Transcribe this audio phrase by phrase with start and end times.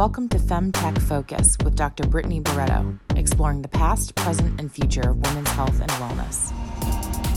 [0.00, 2.06] Welcome to FemTech Focus with Dr.
[2.06, 7.29] Brittany Barreto, exploring the past, present, and future of women's health and wellness.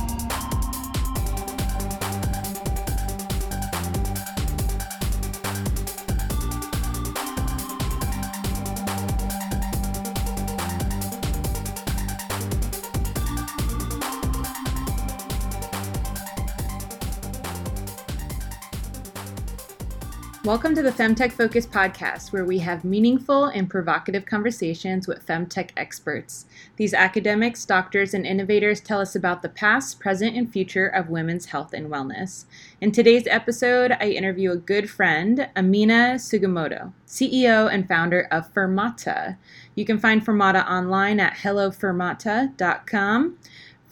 [20.46, 25.70] Welcome to the Femtech Focus podcast, where we have meaningful and provocative conversations with femtech
[25.78, 26.48] experts.
[26.76, 31.46] These academics, doctors, and innovators tell us about the past, present, and future of women's
[31.46, 32.44] health and wellness.
[32.82, 39.38] In today's episode, I interview a good friend, Amina Sugimoto, CEO and founder of Fermata.
[39.76, 43.38] You can find Fermata online at hellofermata.com.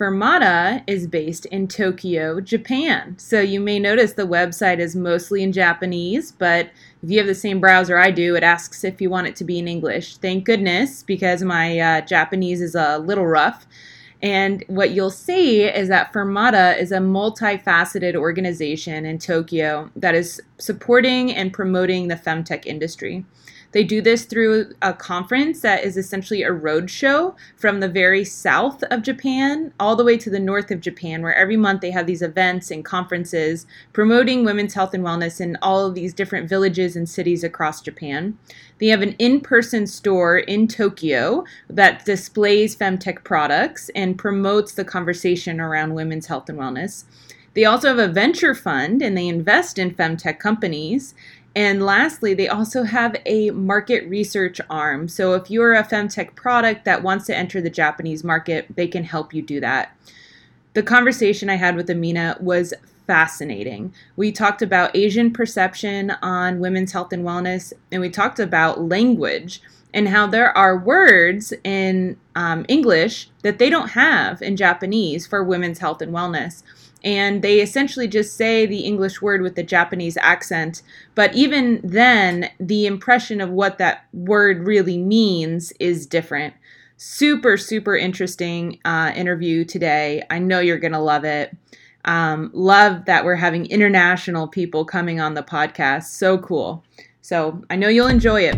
[0.02, 3.14] Fermata is based in Tokyo, Japan.
[3.20, 6.72] So you may notice the website is mostly in Japanese, but
[7.04, 9.44] if you have the same browser I do, it asks if you want it to
[9.44, 10.18] be in English.
[10.18, 13.68] Thank goodness, because my uh, Japanese is a little rough.
[14.24, 20.41] And what you'll see is that Fermata is a multifaceted organization in Tokyo that is
[20.57, 23.24] supporting and promoting the femtech industry.
[23.72, 28.26] They do this through a conference that is essentially a road show from the very
[28.26, 31.91] south of Japan all the way to the north of Japan, where every month they
[31.91, 36.50] have these events and conferences promoting women's health and wellness in all of these different
[36.50, 38.38] villages and cities across Japan.
[38.80, 44.84] They have an in person store in Tokyo that displays femtech products and promotes the
[44.84, 47.06] conversation around women's health and wellness.
[47.54, 51.13] They also have a venture fund and they invest in femtech companies.
[51.55, 55.07] And lastly, they also have a market research arm.
[55.10, 59.04] So if you're a femtech product that wants to enter the Japanese market, they can
[59.04, 59.96] help you do that.
[60.74, 62.74] The conversation I had with Amina was
[63.05, 63.94] fascinating.
[64.16, 69.62] We talked about Asian perception on women's health and wellness, and we talked about language
[69.94, 75.44] and how there are words in um, English that they don't have in Japanese for
[75.44, 76.63] women's health and wellness
[77.03, 80.84] and they essentially just say the English word with the Japanese accent.
[81.16, 86.53] But even then, the impression of what that word really means is different.
[86.97, 90.23] Super, super interesting uh, interview today.
[90.29, 91.56] I know you're going to love it.
[92.06, 96.03] Um, love that we're having international people coming on the podcast.
[96.03, 96.83] So cool.
[97.22, 98.57] So I know you'll enjoy it.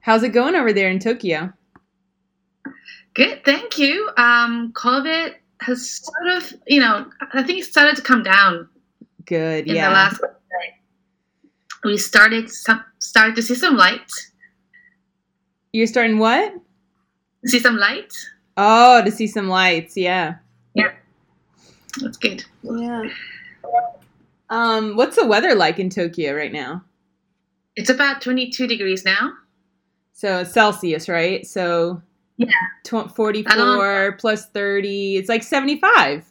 [0.00, 1.52] How's it going over there in Tokyo?
[3.20, 4.08] Good, thank you.
[4.16, 7.04] Um, COVID has sort of, you know,
[7.34, 8.66] I think it started to come down.
[9.26, 9.90] Good, in yeah.
[9.90, 10.20] The last
[11.84, 14.10] we started some started to see some light.
[15.74, 16.54] You're starting what?
[17.44, 18.10] See some light.
[18.56, 20.36] Oh, to see some lights, yeah.
[20.72, 20.92] Yeah,
[22.00, 22.42] that's good.
[22.62, 23.02] Yeah.
[24.48, 26.82] Um, what's the weather like in Tokyo right now?
[27.76, 29.32] It's about 22 degrees now.
[30.14, 31.46] So Celsius, right?
[31.46, 32.00] So
[32.40, 33.08] yeah.
[33.08, 35.16] 44 plus 30.
[35.16, 36.24] It's like 75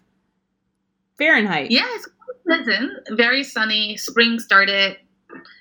[1.18, 1.70] Fahrenheit.
[1.70, 2.10] Yeah, it's
[2.46, 2.92] pleasant.
[3.12, 3.96] Very sunny.
[3.98, 4.98] Spring started.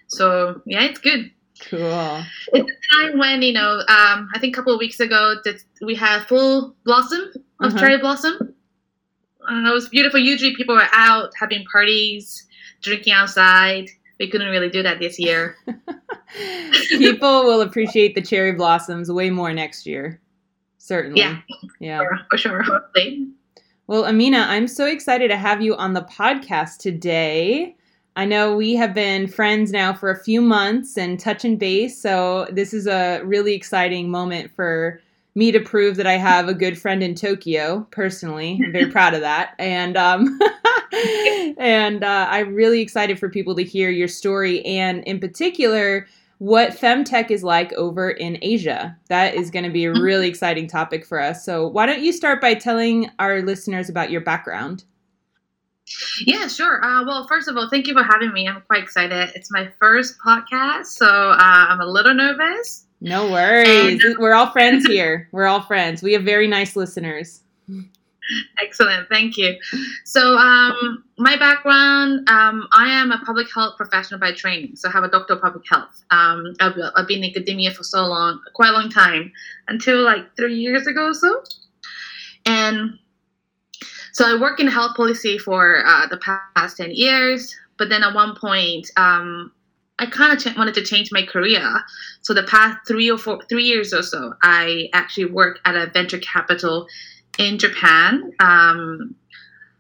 [0.07, 1.31] So, yeah, it's good.
[1.69, 2.23] Cool.
[2.53, 5.63] It's a time when, you know, um, I think a couple of weeks ago that
[5.83, 7.31] we had full blossom
[7.61, 7.79] of uh-huh.
[7.79, 8.55] cherry blossom.
[9.49, 10.21] And it was beautiful.
[10.21, 12.47] Usually people were out having parties,
[12.81, 13.89] drinking outside.
[14.19, 15.57] We couldn't really do that this year.
[16.89, 20.21] people will appreciate the cherry blossoms way more next year.
[20.89, 21.21] Certainly.
[21.21, 21.41] Yeah.
[21.81, 22.01] Yeah.
[22.31, 22.63] For sure.
[22.63, 23.29] Hopefully.
[23.89, 27.77] Well, Amina, I'm so excited to have you on the podcast today.
[28.17, 32.49] I know we have been friends now for a few months and touching base, so
[32.51, 34.99] this is a really exciting moment for
[35.35, 37.87] me to prove that I have a good friend in Tokyo.
[37.91, 40.41] Personally, I'm very proud of that, and um,
[41.59, 46.07] and uh, I'm really excited for people to hear your story, and in particular,
[46.39, 48.97] what femtech is like over in Asia.
[49.09, 51.45] That is going to be a really exciting topic for us.
[51.45, 54.85] So, why don't you start by telling our listeners about your background?
[56.27, 56.85] Yeah, sure.
[56.85, 58.47] Uh, well, first of all, thank you for having me.
[58.47, 59.31] I'm quite excited.
[59.35, 62.85] It's my first podcast, so uh, I'm a little nervous.
[63.01, 64.05] No worries.
[64.05, 65.29] And- We're all friends here.
[65.33, 66.03] We're all friends.
[66.03, 67.43] We have very nice listeners.
[68.61, 69.57] Excellent, thank you.
[70.05, 74.77] So, um, my background, um, I am a public health professional by training.
[74.77, 76.05] So, I have a doctor of public health.
[76.11, 79.33] Um, I've, I've, been in academia for so long, quite a long time,
[79.69, 81.43] until like three years ago or so.
[82.45, 82.99] And
[84.13, 87.57] so, I work in health policy for uh, the past 10 years.
[87.79, 89.53] But then at one point, um,
[90.01, 91.81] I kind of ch- wanted to change my career.
[92.21, 95.87] So, the past three or four, three years or so, I actually work at a
[95.87, 96.87] venture capital
[97.39, 98.33] in Japan.
[98.41, 99.15] Um,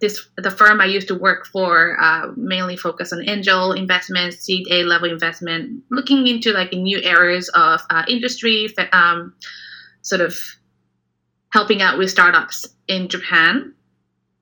[0.00, 4.66] this the firm I used to work for uh, mainly focused on angel investment, seed
[4.70, 9.34] A level investment, looking into like new areas of uh, industry, um,
[10.02, 10.38] sort of
[11.52, 13.74] helping out with startups in Japan.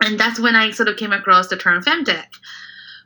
[0.03, 2.27] And that's when I sort of came across the term femtech.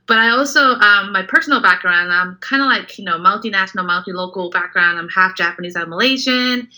[0.08, 4.50] But I also, um, my personal background, I'm kind of like, you know, multinational, multi-local
[4.50, 4.98] background.
[4.98, 6.68] I'm half Japanese, I'm Malaysian.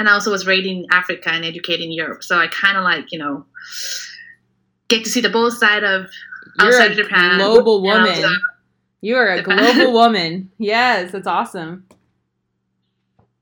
[0.00, 2.24] And I also was raised in Africa and educated in Europe.
[2.24, 3.44] So I kind of like, you know,
[4.88, 6.06] get to see the both side of
[6.58, 7.36] You're outside a Japan.
[7.36, 8.24] Global woman.
[9.02, 9.76] You are a Japan.
[9.76, 10.50] global woman.
[10.56, 11.86] Yes, that's awesome.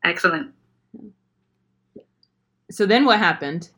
[0.02, 0.52] Excellent.
[2.72, 3.70] So then what happened?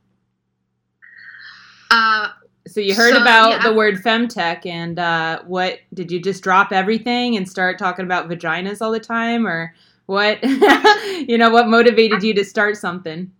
[1.91, 2.29] Uh,
[2.67, 3.69] so you heard so, about yeah.
[3.69, 8.31] the word femtech, and uh, what did you just drop everything and start talking about
[8.31, 9.75] vaginas all the time, or
[10.11, 10.43] what?
[11.29, 13.31] you know, what motivated you to start something?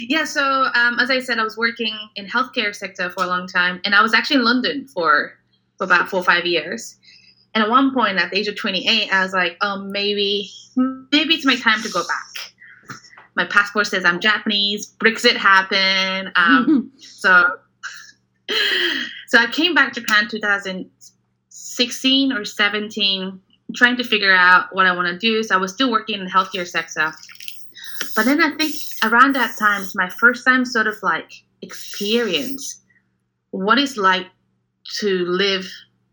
[0.00, 3.48] Yeah, so um, as I said, I was working in healthcare sector for a long
[3.48, 5.32] time, and I was actually in London for,
[5.76, 6.96] for about four or five years.
[7.54, 11.34] And at one point, at the age of 28, I was like, oh, maybe, maybe
[11.34, 12.52] it's my time to go back.
[13.34, 14.94] My passport says I'm Japanese.
[15.00, 17.56] Brexit happened, um, so
[19.26, 23.40] so I came back to Japan 2016 or 17,
[23.74, 25.42] trying to figure out what I want to do.
[25.42, 27.12] So I was still working in the healthcare sector.
[28.14, 28.74] But then I think
[29.04, 31.30] around that time, it's my first time sort of like
[31.62, 32.80] experience
[33.50, 34.26] what it's like
[35.00, 35.70] to live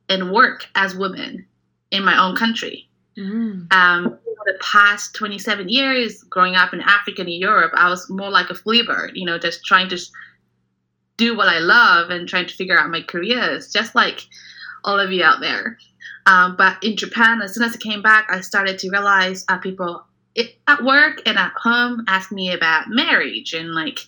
[0.09, 1.45] and work as women
[1.91, 2.89] in my own country.
[3.17, 3.71] Mm.
[3.73, 8.49] Um, the past 27 years growing up in Africa and Europe, I was more like
[8.49, 9.97] a flea bird, you know, just trying to
[11.17, 14.21] do what I love and trying to figure out my careers, just like
[14.85, 15.77] all of you out there.
[16.25, 19.57] Um, but in Japan, as soon as I came back, I started to realize uh,
[19.57, 20.03] people
[20.33, 23.99] it, at work and at home ask me about marriage and like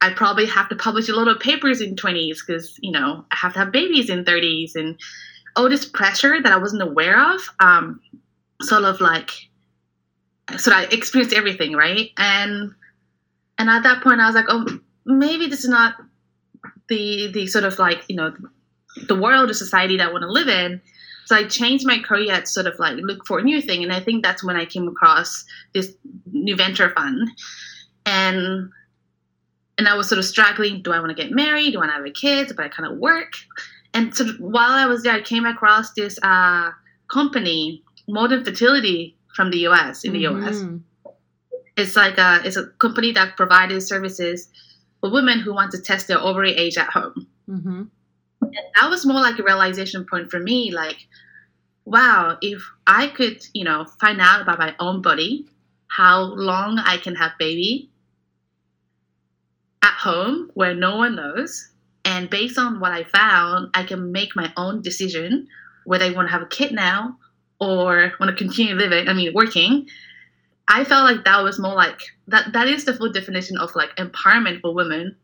[0.00, 3.36] I probably have to publish a lot of papers in 20s because you know I
[3.36, 4.98] have to have babies in 30s and
[5.56, 7.40] all this pressure that I wasn't aware of.
[7.60, 8.00] Um,
[8.62, 9.30] sort of like
[10.58, 12.10] so I experienced everything, right?
[12.16, 12.74] And
[13.58, 14.66] and at that point, I was like, oh,
[15.04, 15.94] maybe this is not
[16.88, 18.34] the the sort of like you know
[19.08, 20.80] the world or society that I want to live in.
[21.26, 23.92] So I changed my career to sort of like look for a new thing, and
[23.92, 25.44] I think that's when I came across
[25.74, 25.92] this
[26.32, 27.28] new venture fund,
[28.04, 28.70] and
[29.76, 30.82] and I was sort of struggling.
[30.82, 31.72] Do I want to get married?
[31.72, 32.54] Do I want to have a kid?
[32.56, 33.32] But I kind of work,
[33.92, 36.70] and so while I was there, I came across this uh,
[37.08, 40.04] company, Modern Fertility, from the U.S.
[40.04, 40.42] in the mm-hmm.
[40.42, 41.12] U.S.
[41.76, 44.48] It's like a it's a company that provided services
[45.00, 47.26] for women who want to test their ovary age at home.
[47.48, 47.82] Mm-hmm.
[48.40, 50.72] That was more like a realization point for me.
[50.72, 50.96] Like,
[51.84, 55.46] wow, if I could, you know, find out about my own body,
[55.88, 57.90] how long I can have baby
[59.82, 61.70] at home where no one knows,
[62.04, 65.48] and based on what I found, I can make my own decision
[65.84, 67.18] whether I want to have a kid now
[67.60, 69.88] or want to continue living, I mean, working.
[70.68, 72.52] I felt like that was more like that.
[72.52, 75.16] That is the full definition of like empowerment for women,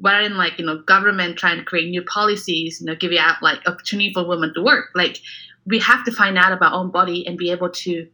[0.00, 3.66] than like you know government trying to create new policies, you know, giving out like
[3.66, 4.90] opportunity for women to work.
[4.94, 5.18] Like
[5.66, 8.06] we have to find out about our own body and be able to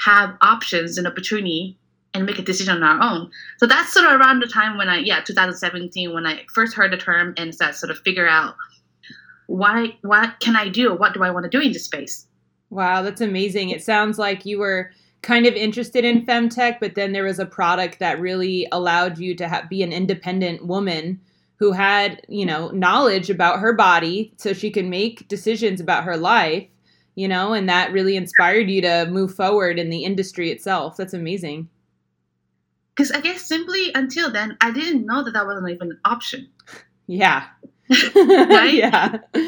[0.00, 1.76] have options and opportunity
[2.14, 3.30] and make a decision on our own.
[3.58, 6.92] So that's sort of around the time when I, yeah, 2017, when I first heard
[6.92, 8.54] the term and started sort of figure out
[9.46, 10.94] why, what can I do?
[10.94, 12.26] What do I want to do in this space?
[12.70, 13.70] Wow, that's amazing.
[13.70, 14.90] It sounds like you were
[15.22, 19.34] kind of interested in femtech, but then there was a product that really allowed you
[19.36, 21.20] to ha- be an independent woman
[21.56, 26.16] who had, you know, knowledge about her body so she can make decisions about her
[26.16, 26.66] life,
[27.16, 30.96] you know, and that really inspired you to move forward in the industry itself.
[30.96, 31.68] That's amazing.
[32.94, 36.48] Because I guess simply until then, I didn't know that that wasn't even an option.
[37.06, 37.46] Yeah.
[38.14, 38.72] right?
[38.72, 39.18] yeah.
[39.34, 39.38] I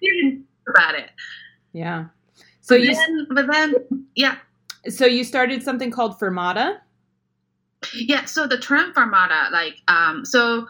[0.00, 1.10] didn't think about it.
[1.72, 2.06] Yeah.
[2.60, 3.74] So but you, then, but then,
[4.14, 4.36] yeah,
[4.88, 6.78] so you started something called Fermata?
[7.94, 10.66] Yeah, so the term Fermata, like, um, so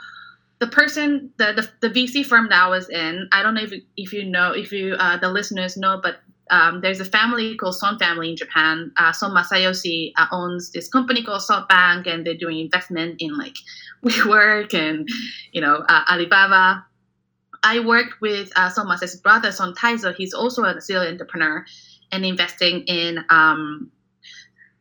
[0.61, 3.73] the person, the, the, the VC firm that I was in, I don't know if,
[3.97, 6.21] if you know, if you, uh, the listeners know, but
[6.53, 8.93] um, there's a family called Son family in Japan.
[8.99, 13.57] Uh, Son Masayoshi uh, owns this company called SoftBank, and they're doing investment in like
[14.05, 15.09] WeWork and
[15.53, 16.85] you know uh, Alibaba.
[17.65, 20.15] I worked with uh, Son Masayoshi's brother, Son Taizo.
[20.15, 21.65] He's also a serial entrepreneur
[22.11, 23.91] and investing in um,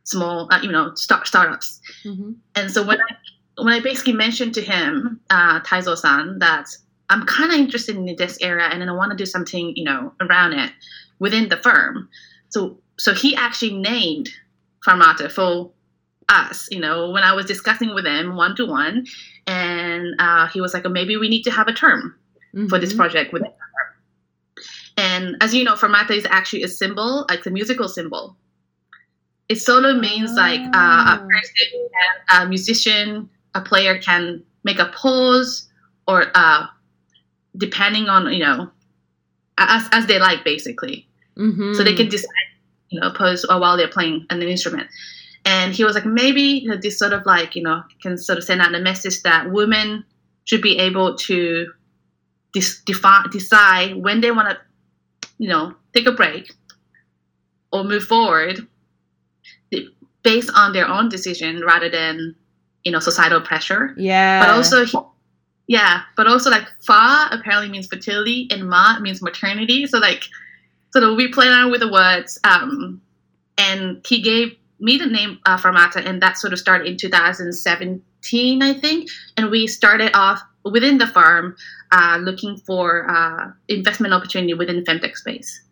[0.04, 1.80] small, uh, you know, start startups.
[2.04, 2.32] Mm-hmm.
[2.54, 3.14] And so when I
[3.62, 6.66] when I basically mentioned to him, uh, Taizo-san, that
[7.10, 9.84] I'm kind of interested in this area and then I want to do something, you
[9.84, 10.72] know, around it
[11.18, 12.08] within the firm.
[12.48, 14.30] So so he actually named
[14.86, 15.70] Fermata for
[16.28, 19.06] us, you know, when I was discussing with him one to one,
[19.46, 22.16] and uh, he was like, oh, maybe we need to have a term.
[22.54, 22.68] mm-hmm.
[22.68, 23.00] for this mm-hmm.
[23.00, 23.42] project with
[24.98, 28.36] and as you know, fermata is actually a symbol, like a musical symbol.
[29.52, 31.26] It solo means like uh, a ah.
[31.30, 31.88] person,
[32.34, 35.68] a musician, a player can make a pause
[36.08, 36.66] or uh,
[37.56, 38.70] depending on you know
[39.58, 41.06] as as they like basically.
[41.36, 41.74] Mm-hmm.
[41.74, 42.48] So they can decide
[42.88, 44.88] you know pose while they're playing an instrument.
[45.44, 48.38] And he was like, maybe you know, this sort of like you know can sort
[48.38, 50.02] of send out a message that women
[50.44, 51.66] should be able to
[52.54, 54.56] dis- defi- decide when they want to
[55.42, 56.54] you know, take a break
[57.72, 58.66] or move forward
[60.22, 62.34] based on their own decision rather than,
[62.84, 63.94] you know, societal pressure.
[63.96, 64.40] Yeah.
[64.40, 65.14] But also,
[65.66, 69.86] yeah, but also like fa apparently means fertility and ma means maternity.
[69.86, 70.24] So like,
[70.90, 72.38] so we played around with the words.
[72.44, 73.00] Um,
[73.58, 78.62] and he gave me the name uh, Fermata, and that sort of started in 2017,
[78.62, 79.08] I think.
[79.36, 81.56] And we started off within the firm
[81.92, 85.62] uh, looking for uh, investment opportunity within the femtech space.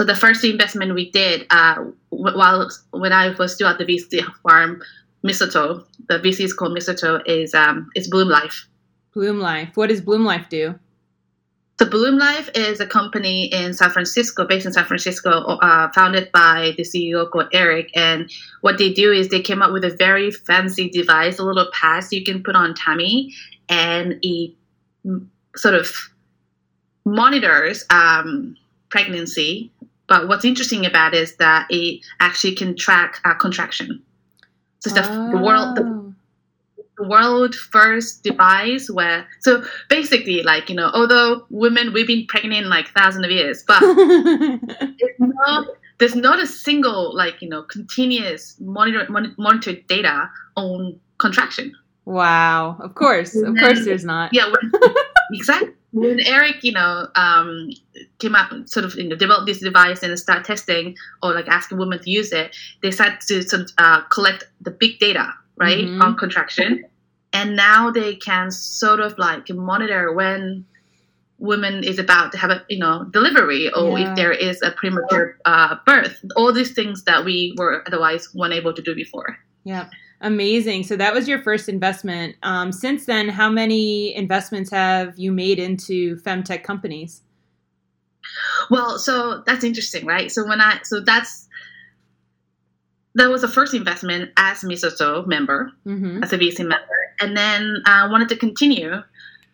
[0.00, 1.74] So the first investment we did uh,
[2.08, 4.80] while when I was still at the VC firm,
[5.22, 8.66] Mistletoe, the VC is called Mistletoe, is um, is Bloom Life.
[9.12, 9.72] Bloom Life.
[9.74, 10.74] What does Bloom Life do?
[11.78, 16.32] So Bloom Life is a company in San Francisco, based in San Francisco, uh, founded
[16.32, 17.90] by the CEO called Eric.
[17.94, 21.68] And what they do is they came up with a very fancy device, a little
[21.78, 23.34] pass you can put on tummy,
[23.68, 24.54] and it
[25.56, 25.94] sort of
[27.04, 28.56] monitors um,
[28.90, 29.70] pregnancy.
[30.10, 34.02] But what's interesting about it is that it actually can track uh, contraction.
[34.80, 35.30] So it's oh.
[35.30, 36.14] the world, the,
[36.98, 42.66] the world first device where, so basically, like, you know, although women, we've been pregnant
[42.66, 48.56] like thousands of years, but it's not, there's not a single, like, you know, continuous
[48.58, 49.06] monitor,
[49.38, 51.72] monitor data on contraction.
[52.04, 52.78] Wow.
[52.80, 53.36] Of course.
[53.36, 54.34] Of course there's not.
[54.34, 54.52] Yeah.
[55.32, 55.68] Exactly.
[55.92, 57.70] When Eric, you know, um,
[58.18, 61.78] came up, sort of, you know, developed this device and start testing or like asking
[61.78, 65.84] women to use it, they started to sort of uh, collect the big data, right,
[65.84, 66.00] mm-hmm.
[66.00, 66.84] on contraction.
[67.32, 70.64] And now they can sort of like monitor when
[71.40, 74.10] women is about to have a you know delivery or yeah.
[74.10, 78.72] if there is a premature uh, birth all these things that we were otherwise unable
[78.74, 79.88] to do before yeah
[80.22, 80.84] Amazing.
[80.84, 82.36] So that was your first investment.
[82.42, 87.22] Um, since then, how many investments have you made into femtech companies?
[88.70, 90.30] Well, so that's interesting, right?
[90.30, 91.48] So when I so that's
[93.14, 96.22] that was the first investment as Mistletoe member, mm-hmm.
[96.22, 99.02] as a VC member, and then I wanted to continue.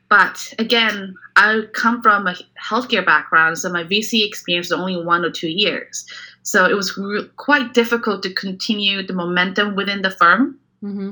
[0.08, 5.24] But again, I come from a healthcare background, so my VC experience was only one
[5.24, 6.06] or two years.
[6.46, 11.10] So it was re- quite difficult to continue the momentum within the firm, mm-hmm.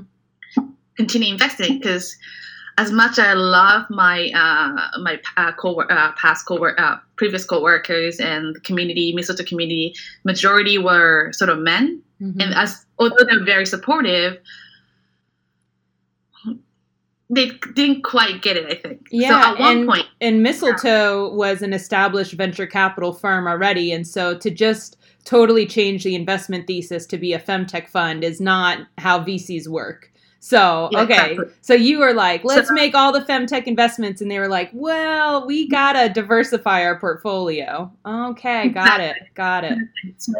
[0.96, 2.16] continue investing because
[2.78, 7.44] as much as I love my uh, my uh, co- uh, past co uh, previous
[7.44, 12.40] coworkers and community, Mistletoe community, majority were sort of men, mm-hmm.
[12.40, 14.38] and as although they're very supportive,
[17.28, 19.08] they didn't quite get it, I think.
[19.10, 21.34] Yeah, so at one and, point, and Mistletoe yeah.
[21.34, 26.66] was an established venture capital firm already, and so to just totally change the investment
[26.66, 30.10] thesis to be a femtech fund is not how VCs work.
[30.40, 31.32] So, yeah, okay.
[31.32, 31.54] Exactly.
[31.62, 34.20] So you were like, let's so, make all the femtech investments.
[34.20, 37.90] And they were like, well, we got to diversify our portfolio.
[38.04, 38.68] Okay.
[38.68, 39.26] Got exactly.
[39.26, 39.34] it.
[39.34, 39.78] Got it.
[40.18, 40.32] So,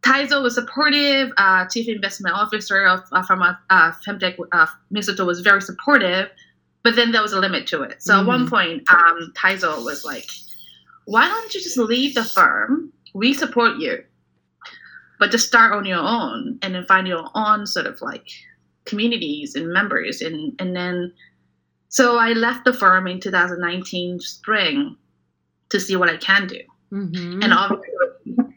[0.00, 1.32] Taizo was supportive.
[1.36, 6.30] Uh, chief investment officer of, uh, from uh, Femtech, uh, Mistletoe was very supportive,
[6.82, 8.02] but then there was a limit to it.
[8.02, 8.22] So mm-hmm.
[8.22, 8.48] at one mm-hmm.
[8.48, 10.30] point, um, Taizo was like,
[11.04, 14.02] why don't you just leave the firm we support you
[15.20, 18.26] but just start on your own and then find your own sort of like
[18.86, 20.20] communities and members.
[20.20, 21.12] And and then
[21.88, 24.96] so i left the firm in 2019 spring
[25.68, 26.60] to see what i can do.
[26.92, 27.42] Mm-hmm.
[27.42, 28.56] and obviously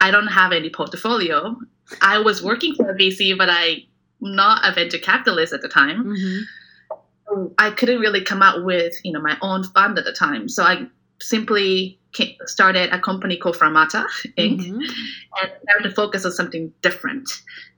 [0.00, 1.56] i don't have any portfolio.
[2.02, 3.78] I was working for a vc but i
[4.20, 6.04] not a venture capitalist at the time.
[6.04, 7.46] Mm-hmm.
[7.58, 10.48] i couldn't really come up with you know my own fund at the time.
[10.48, 10.86] So i
[11.20, 11.97] simply
[12.46, 14.06] started a company called Fermata
[14.38, 14.60] Inc.
[14.60, 14.80] Mm-hmm.
[14.80, 17.30] and started to focus on something different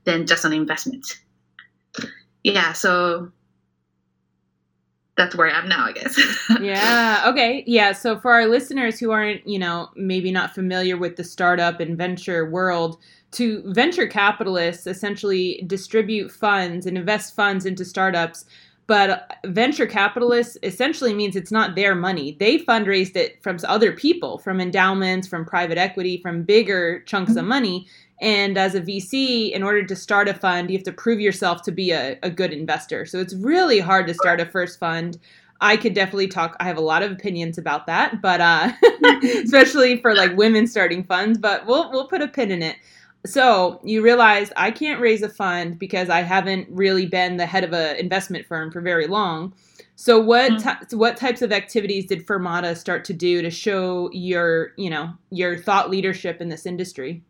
[0.05, 1.19] than just an investment.
[2.43, 3.31] Yeah, so
[5.17, 6.19] that's where I am now, I guess.
[6.61, 7.25] yeah.
[7.27, 7.63] Okay.
[7.67, 7.91] Yeah.
[7.91, 11.97] So for our listeners who aren't, you know, maybe not familiar with the startup and
[11.97, 12.97] venture world,
[13.31, 18.45] to venture capitalists essentially distribute funds and invest funds into startups
[18.91, 22.35] but venture capitalists essentially means it's not their money.
[22.37, 27.45] They fundraised it from other people, from endowments, from private equity, from bigger chunks of
[27.45, 27.87] money.
[28.19, 31.61] And as a VC, in order to start a fund, you have to prove yourself
[31.61, 33.05] to be a, a good investor.
[33.05, 35.17] So it's really hard to start a first fund.
[35.61, 36.57] I could definitely talk.
[36.59, 38.73] I have a lot of opinions about that, but uh,
[39.45, 41.37] especially for like women starting funds.
[41.37, 42.75] But we'll we'll put a pin in it.
[43.25, 47.63] So you realize I can't raise a fund because I haven't really been the head
[47.63, 49.53] of an investment firm for very long.
[49.95, 50.97] So what mm-hmm.
[50.97, 55.57] what types of activities did Fermata start to do to show your you know your
[55.57, 57.23] thought leadership in this industry?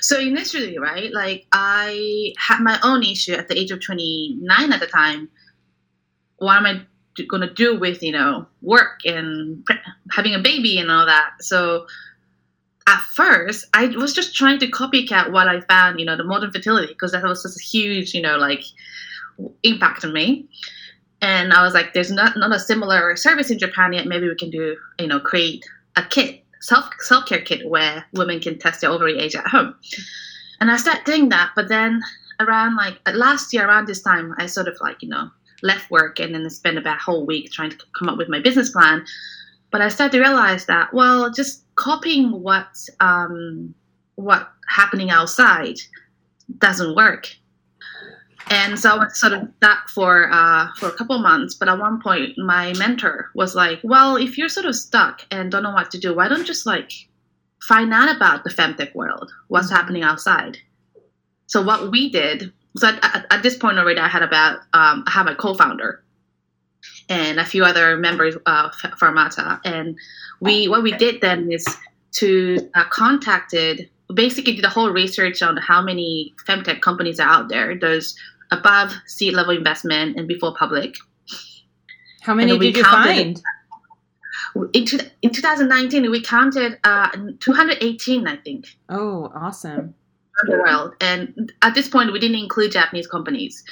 [0.00, 4.80] So initially, right, like I had my own issue at the age of 29 at
[4.80, 5.28] the time.
[6.38, 6.82] What am I
[7.28, 9.66] going to do with, you know, work and
[10.10, 11.30] having a baby and all that?
[11.40, 11.86] So
[12.86, 16.52] at first, I was just trying to copycat what I found, you know, the modern
[16.52, 18.62] fertility, because that was such a huge, you know, like
[19.62, 20.48] impact on me.
[21.22, 24.06] And I was like, there's not, not a similar service in Japan yet.
[24.06, 25.64] Maybe we can do, you know, create
[25.96, 29.74] a kit self self care kit where women can test their ovary age at home.
[30.60, 32.02] And I started doing that, but then
[32.40, 35.30] around like last year around this time, I sort of like you know
[35.62, 38.40] left work and then spent about a whole week trying to come up with my
[38.40, 39.04] business plan.
[39.70, 42.68] But I started to realize that well, just copying what
[43.00, 43.74] um,
[44.16, 45.76] what happening outside
[46.58, 47.28] doesn't work
[48.50, 51.54] and so I was sort of that for uh, for a couple months.
[51.54, 55.50] But at one point, my mentor was like, "Well, if you're sort of stuck and
[55.50, 56.92] don't know what to do, why don't you just like
[57.62, 59.76] find out about the femtech world, what's mm-hmm.
[59.76, 60.58] happening outside?"
[61.46, 62.52] So what we did.
[62.76, 66.03] So at, at this point already, I had about um, I have a co-founder
[67.08, 69.60] and a few other members of Fermata.
[69.64, 69.96] and
[70.40, 71.66] we what we did then is
[72.12, 77.48] to uh, contacted basically did a whole research on how many femtech companies are out
[77.48, 77.76] there.
[77.78, 78.16] There's
[78.50, 80.94] above seed level investment and before public.
[82.20, 83.40] How many did you find?
[84.72, 84.86] In,
[85.22, 88.66] in 2019, we counted uh, 218, I think.
[88.88, 89.94] Oh, awesome.
[90.46, 90.94] The world.
[91.00, 93.64] And at this point, we didn't include Japanese companies.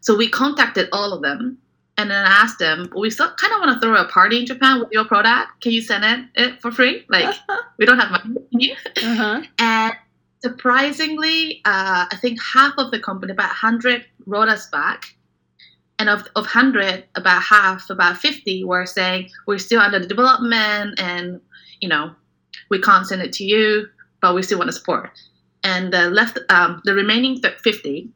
[0.00, 1.58] So we contacted all of them
[2.02, 4.46] and then I asked them, we still kind of want to throw a party in
[4.46, 5.60] Japan with your product.
[5.60, 7.06] Can you send it, it for free?
[7.08, 7.34] Like,
[7.78, 8.40] we don't have money.
[8.50, 8.74] Can you?
[8.96, 9.42] Uh-huh.
[9.58, 9.94] And
[10.40, 15.14] surprisingly, uh, I think half of the company, about 100, wrote us back.
[16.00, 21.40] And of, of 100, about half, about 50 were saying, we're still under development and,
[21.80, 22.16] you know,
[22.68, 23.86] we can't send it to you,
[24.20, 25.10] but we still want to support.
[25.62, 28.10] And the left, um, the remaining 50,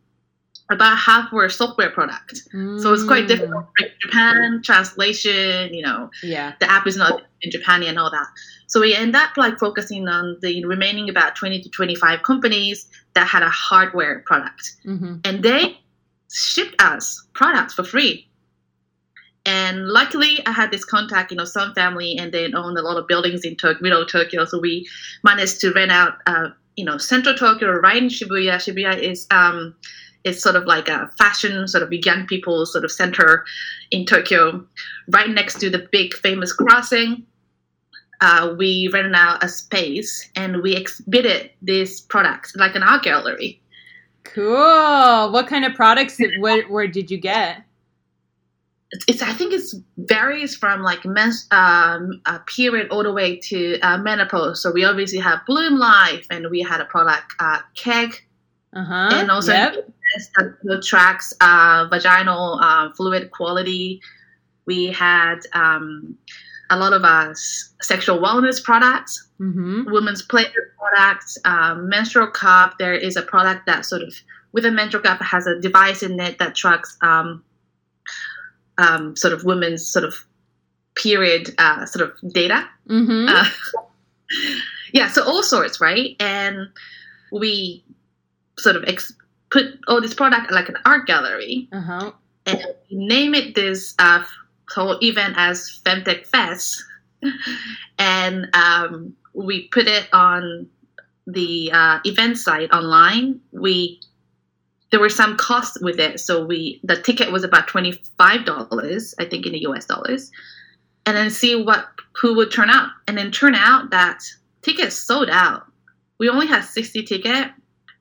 [0.70, 2.42] about half were software product.
[2.52, 2.81] Mm.
[2.81, 6.55] So it's quite difficult for Japan, translation, you know, yeah.
[6.59, 8.26] the app is not in Japan and all that.
[8.66, 13.29] So we end up like focusing on the remaining about 20 to 25 companies that
[13.29, 14.72] had a hardware product.
[14.85, 15.16] Mm-hmm.
[15.24, 15.79] And they
[16.33, 18.26] shipped us products for free.
[19.44, 22.96] And luckily, I had this contact, you know, Son family, and they own a lot
[22.96, 24.44] of buildings in Tokyo, middle Tokyo.
[24.44, 24.88] So we
[25.22, 28.57] managed to rent out, uh, you know, central Tokyo, right in Shibuya.
[28.57, 29.76] Shibuya is um,
[30.26, 33.44] is sort of like a fashion sort of young people sort of center
[33.90, 34.66] in Tokyo,
[35.08, 37.24] right next to the big famous crossing
[38.20, 43.60] uh, we rented out a space and we exhibited these products like an art gallery.
[44.24, 45.32] Cool.
[45.32, 46.16] What kind of products?
[46.16, 47.62] Did, where, where did you get?
[49.08, 53.98] It's I think it's varies from like men's um, period all the way to uh,
[53.98, 54.62] menopause.
[54.62, 58.14] So we obviously have Bloom Life, and we had a product uh, Kegg,
[58.72, 59.10] uh-huh.
[59.12, 59.90] and also yep.
[60.35, 64.00] That tracks uh, vaginal uh, fluid quality.
[64.66, 66.16] We had um,
[66.70, 67.33] a lot of uh,
[67.81, 69.90] sexual wellness products, mm-hmm.
[69.90, 72.74] women's pleasure products, um, menstrual cup.
[72.79, 74.14] There is a product that sort of
[74.52, 77.44] with a menstrual cup has a device in it that tracks um,
[78.79, 80.14] um, sort of women's sort of
[80.94, 82.66] period uh, sort of data.
[82.88, 83.29] Mm-hmm.
[83.29, 83.48] Uh,
[84.92, 86.16] yeah, so all sorts, right?
[86.20, 86.68] And
[87.31, 87.85] we
[88.59, 89.12] sort of ex-
[89.50, 92.12] put all this product like an art gallery, uh-huh.
[92.46, 94.24] and name it this uh,
[94.68, 96.85] whole event as Femtech Fest,
[97.98, 100.68] and um, we put it on
[101.26, 103.40] the uh, event site online.
[103.52, 104.00] We
[104.90, 109.14] there were some costs with it, so we the ticket was about twenty five dollars,
[109.18, 109.87] I think, in the U.S.
[109.87, 110.30] dollars,
[111.04, 114.22] and then see what who would turn out, and then turn out that
[114.62, 115.66] tickets sold out.
[116.18, 117.50] We only had sixty tickets.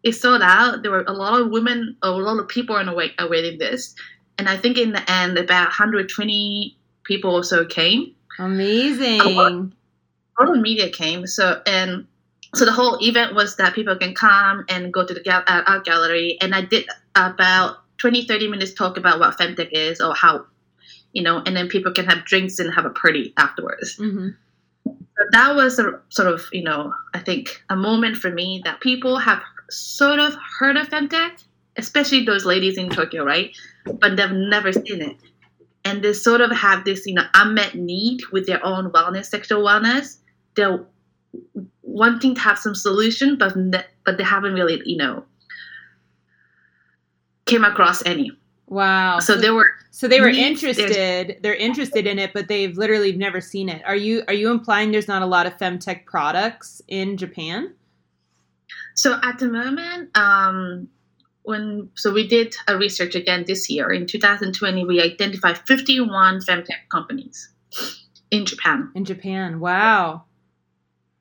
[0.06, 0.84] It sold out.
[0.84, 3.96] There were a lot of women, a lot of people on the wait, awaiting this
[4.38, 8.14] and I think in the end, about 120 people also came.
[8.40, 9.22] Amazing.
[9.22, 11.26] A lot, a lot of media came.
[11.26, 12.06] So and
[12.54, 15.64] so the whole event was that people can come and go to the gal- uh,
[15.66, 20.14] art gallery, and I did about 20, 30 minutes talk about what femtech is or
[20.14, 20.46] how,
[21.14, 23.98] you know, and then people can have drinks and have a party afterwards.
[23.98, 24.30] Mm-hmm.
[24.86, 28.82] So that was a sort of, you know, I think a moment for me that
[28.82, 31.44] people have sort of heard of femtech,
[31.78, 33.56] especially those ladies in Tokyo, right?
[33.86, 35.18] but they've never seen it.
[35.84, 39.64] and they sort of have this, you know, unmet need with their own wellness, sexual
[39.64, 40.18] wellness.
[40.56, 40.84] They're
[41.84, 43.54] wanting to have some solution, but
[44.04, 45.24] but they haven't really, you know,
[47.46, 48.32] came across any.
[48.68, 49.20] Wow.
[49.20, 51.38] So, so they were so they were interested.
[51.42, 53.84] They're interested in it, but they've literally never seen it.
[53.86, 57.76] Are you are you implying there's not a lot of femtech products in Japan?
[58.94, 60.90] So at the moment, um,
[61.44, 66.90] when so we did a research again this year in 2020, we identified 51 femtech
[66.90, 67.50] companies
[68.32, 68.92] in Japan.
[68.96, 70.24] In Japan, wow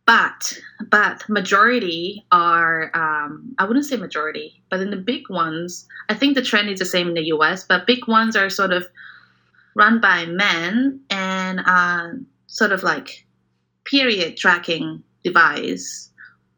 [0.06, 0.58] but
[0.90, 6.34] but majority are um, I wouldn't say majority, but in the big ones, I think
[6.34, 7.64] the trend is the same in the U.S.
[7.64, 8.86] But big ones are sort of
[9.74, 12.08] run by men and uh,
[12.46, 13.26] sort of like
[13.84, 16.10] period tracking device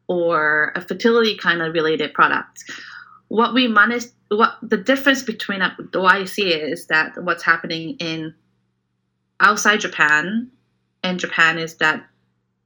[0.07, 2.63] or a fertility kind of related product.
[3.27, 7.97] What we managed, what the difference between the way I see is that what's happening
[7.99, 8.33] in
[9.39, 10.49] outside Japan
[11.03, 12.05] and Japan is that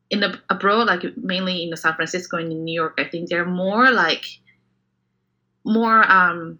[0.09, 3.29] in the abroad, like mainly in the San Francisco and in New York, I think
[3.29, 4.25] they're more like
[5.63, 6.59] more um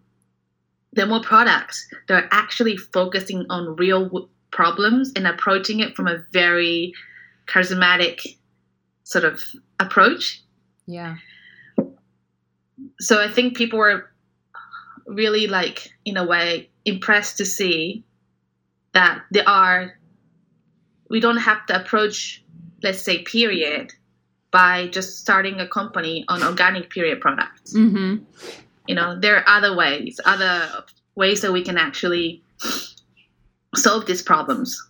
[0.94, 1.88] they're more products.
[2.08, 6.94] They're actually focusing on real problems and approaching it from a very
[7.48, 8.38] charismatic
[9.04, 9.41] sort of
[9.80, 10.41] approach.
[10.86, 11.17] Yeah.
[13.00, 14.12] So I think people were
[15.08, 18.04] really like in a way impressed to see
[18.94, 19.94] that there are
[21.10, 22.44] we don't have to approach
[22.84, 23.91] let's say period
[24.52, 28.24] by just starting a company on organic period products mm-hmm.
[28.88, 30.84] you know there are other ways other
[31.15, 32.41] ways that we can actually
[33.76, 34.89] solve these problems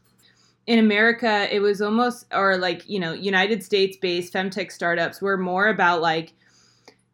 [0.68, 5.38] in america it was almost or like you know united states based femtech startups were
[5.38, 6.34] more about like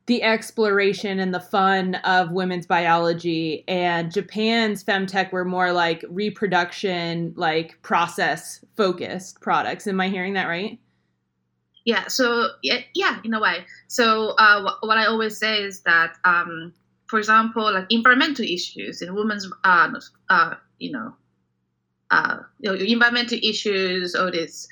[0.07, 7.33] the exploration and the fun of women's biology and japan's femtech were more like reproduction
[7.35, 9.87] like process focused products.
[9.87, 10.79] Am i hearing that right?
[11.85, 13.65] Yeah so yeah, in a way.
[13.87, 16.73] So uh, what i always say is that um,
[17.07, 19.91] for example like environmental issues in women's uh,
[20.29, 21.15] uh, you know
[22.09, 24.67] uh, you know, environmental issues or these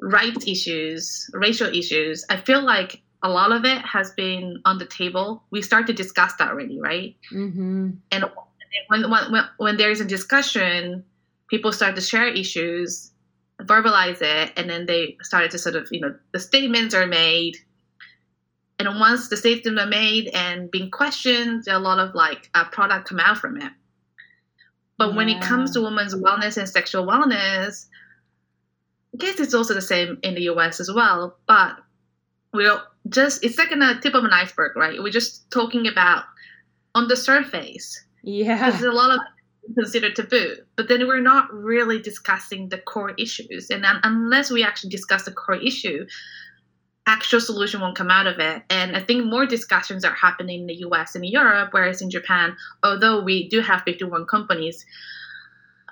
[0.00, 4.84] rights issues racial issues i feel like a lot of it has been on the
[4.84, 5.42] table.
[5.50, 7.16] We start to discuss that already, right?
[7.32, 7.92] Mm-hmm.
[8.12, 8.24] And
[8.88, 11.04] when, when, when there's a discussion,
[11.48, 13.12] people start to share issues,
[13.62, 17.56] verbalize it, and then they started to sort of, you know, the statements are made.
[18.78, 23.08] And once the statements are made and being questioned, a lot of like a product
[23.08, 23.72] come out from it.
[24.96, 27.86] But when it comes to women's wellness and sexual wellness,
[29.12, 31.36] I guess it's also the same in the US as well.
[31.46, 31.76] But
[32.52, 35.02] we're just it's like a tip of an iceberg, right?
[35.02, 36.24] We're just talking about
[36.94, 38.00] on the surface.
[38.22, 38.70] Yeah.
[38.70, 39.20] There's a lot of
[39.74, 43.70] considered taboo, but then we're not really discussing the core issues.
[43.70, 46.06] And unless we actually discuss the core issue,
[47.06, 48.62] actual solution won't come out of it.
[48.70, 52.56] And I think more discussions are happening in the US and Europe, whereas in Japan,
[52.82, 54.84] although we do have 51 companies,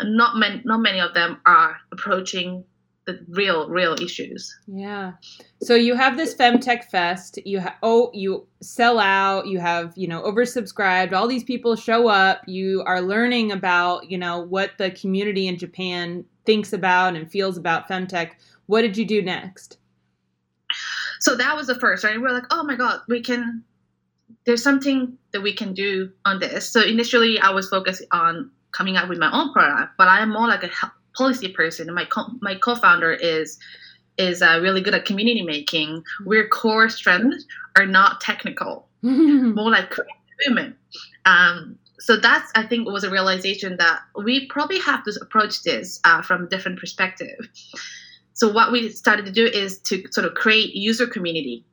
[0.02, 2.64] not many, not many of them are approaching
[3.04, 4.56] the real real issues.
[4.68, 5.14] Yeah.
[5.60, 7.38] So you have this femtech fest.
[7.44, 9.48] You have oh you sell out.
[9.48, 11.12] You have you know oversubscribed.
[11.12, 12.42] All these people show up.
[12.46, 17.56] You are learning about you know what the community in japan thinks about and feels
[17.56, 18.30] about femtech.
[18.66, 19.78] What did you do next
[21.22, 23.62] so that was the first right we we're like oh my god we can
[24.44, 28.96] there's something that we can do on this so initially i was focused on coming
[28.96, 30.70] up with my own product but i am more like a
[31.14, 33.58] policy person, and my co- my co-founder is
[34.18, 36.02] is uh, really good at community making.
[36.24, 37.44] We're core strengths
[37.76, 39.94] are not technical, more like
[40.40, 40.76] human.
[41.24, 46.00] Um, so that's I think was a realization that we probably have to approach this
[46.04, 47.48] uh, from a different perspective.
[48.34, 51.64] So what we started to do is to sort of create user community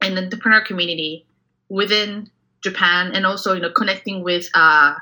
[0.00, 1.26] and entrepreneur community
[1.68, 2.30] within
[2.62, 4.94] Japan, and also you know connecting with uh,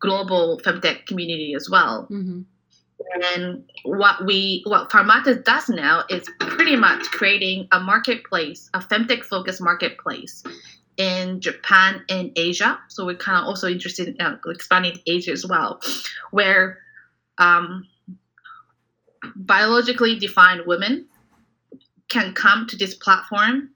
[0.00, 2.08] global femtech community as well.
[2.10, 2.42] Mm-hmm.
[3.22, 9.24] And what we what Fermata's does now is pretty much creating a marketplace, a femtech
[9.24, 10.42] focused marketplace
[10.96, 12.78] in Japan and Asia.
[12.88, 15.80] So we're kind of also interested in uh, expanding Asia as well,
[16.32, 16.78] where
[17.38, 17.86] um,
[19.36, 21.06] biologically defined women
[22.08, 23.70] can come to this platform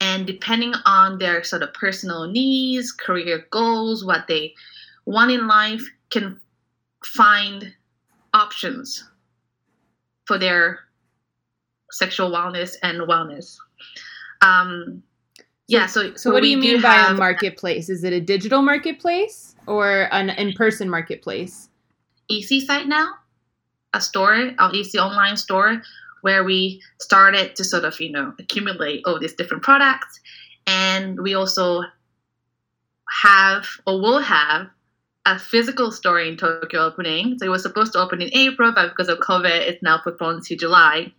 [0.00, 4.54] and depending on their sort of personal needs, career goals, what they
[5.06, 6.40] want in life, can
[7.04, 7.74] find
[8.32, 9.04] options
[10.26, 10.80] for their
[11.90, 13.56] sexual wellness and wellness.
[14.40, 15.02] Um,
[15.66, 15.86] yeah.
[15.86, 17.88] So, so, what do you mean do by have, a marketplace?
[17.88, 21.68] Is it a digital marketplace or an in-person marketplace?
[22.30, 23.14] EC site now,
[23.94, 25.82] a store, our EC online store,
[26.22, 30.20] where we started to sort of, you know, accumulate all these different products.
[30.66, 31.82] And we also
[33.22, 34.68] have or will have
[35.26, 37.38] a physical store in Tokyo opening.
[37.38, 40.42] So it was supposed to open in April, but because of COVID, it's now postponed
[40.44, 41.12] to July.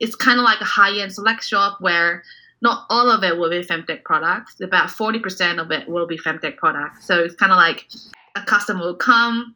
[0.00, 2.22] It's kind of like a high-end select shop where
[2.60, 4.60] not all of it will be femtech products.
[4.60, 7.06] About 40% of it will be femtech products.
[7.06, 7.88] So it's kind of like
[8.36, 9.54] a customer will come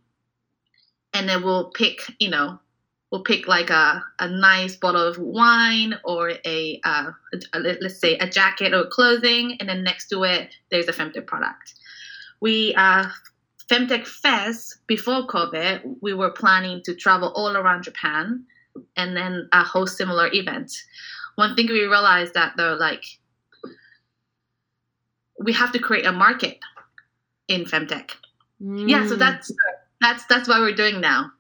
[1.17, 2.61] and then we'll pick, you know,
[3.11, 7.99] we'll pick like a, a nice bottle of wine or a, uh, a, a, let's
[8.01, 11.75] say a jacket or clothing, and then next to it there's a femtech product.
[12.41, 13.09] We uh,
[13.71, 18.45] Femtech Fest before COVID, we were planning to travel all around Japan
[18.97, 20.85] and then uh, host similar events.
[21.37, 23.05] One thing we realized that though, like
[25.43, 26.59] we have to create a market
[27.49, 28.11] in femtech.
[28.63, 28.89] Mm.
[28.89, 29.53] Yeah, so that's
[30.07, 31.31] that's that's what we're doing now.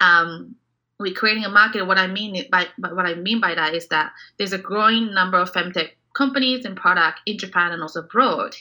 [0.00, 0.56] Um,
[0.98, 1.86] we're creating a market.
[1.86, 5.14] What I mean by, by what I mean by that is that there's a growing
[5.14, 8.56] number of femtech companies and product in Japan and also abroad.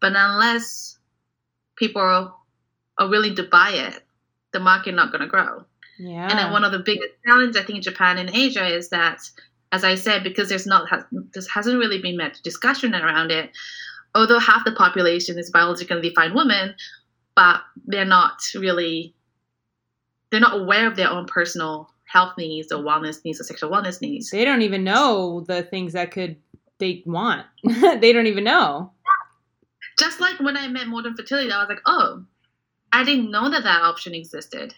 [0.00, 0.98] But unless
[1.76, 2.02] people
[2.98, 4.02] are willing to buy it,
[4.52, 5.64] the market not going to grow.
[5.98, 6.28] Yeah.
[6.28, 9.20] And then one of the biggest challenges I think in Japan and Asia is that,
[9.72, 10.88] as I said, because there's not
[11.34, 13.50] this hasn't really been much discussion around it.
[14.14, 16.74] Although half the population is biologically defined women,
[17.34, 19.14] but they're not really
[20.30, 24.00] they're not aware of their own personal health needs or wellness needs or sexual wellness
[24.00, 24.30] needs.
[24.30, 26.36] They don't even know the things that could
[26.78, 27.46] they want.
[27.64, 28.92] they don't even know.
[29.98, 32.24] Just like when I met Modern Fertility, I was like, oh,
[32.92, 34.74] I didn't know that that option existed.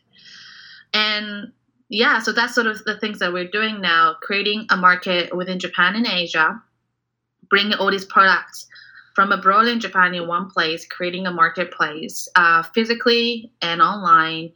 [0.92, 1.52] And
[1.88, 5.58] yeah, so that's sort of the things that we're doing now, creating a market within
[5.58, 6.60] Japan and Asia,
[7.48, 8.66] bringing all these products
[9.14, 14.52] from abroad in Japan in one place, creating a marketplace uh, physically and online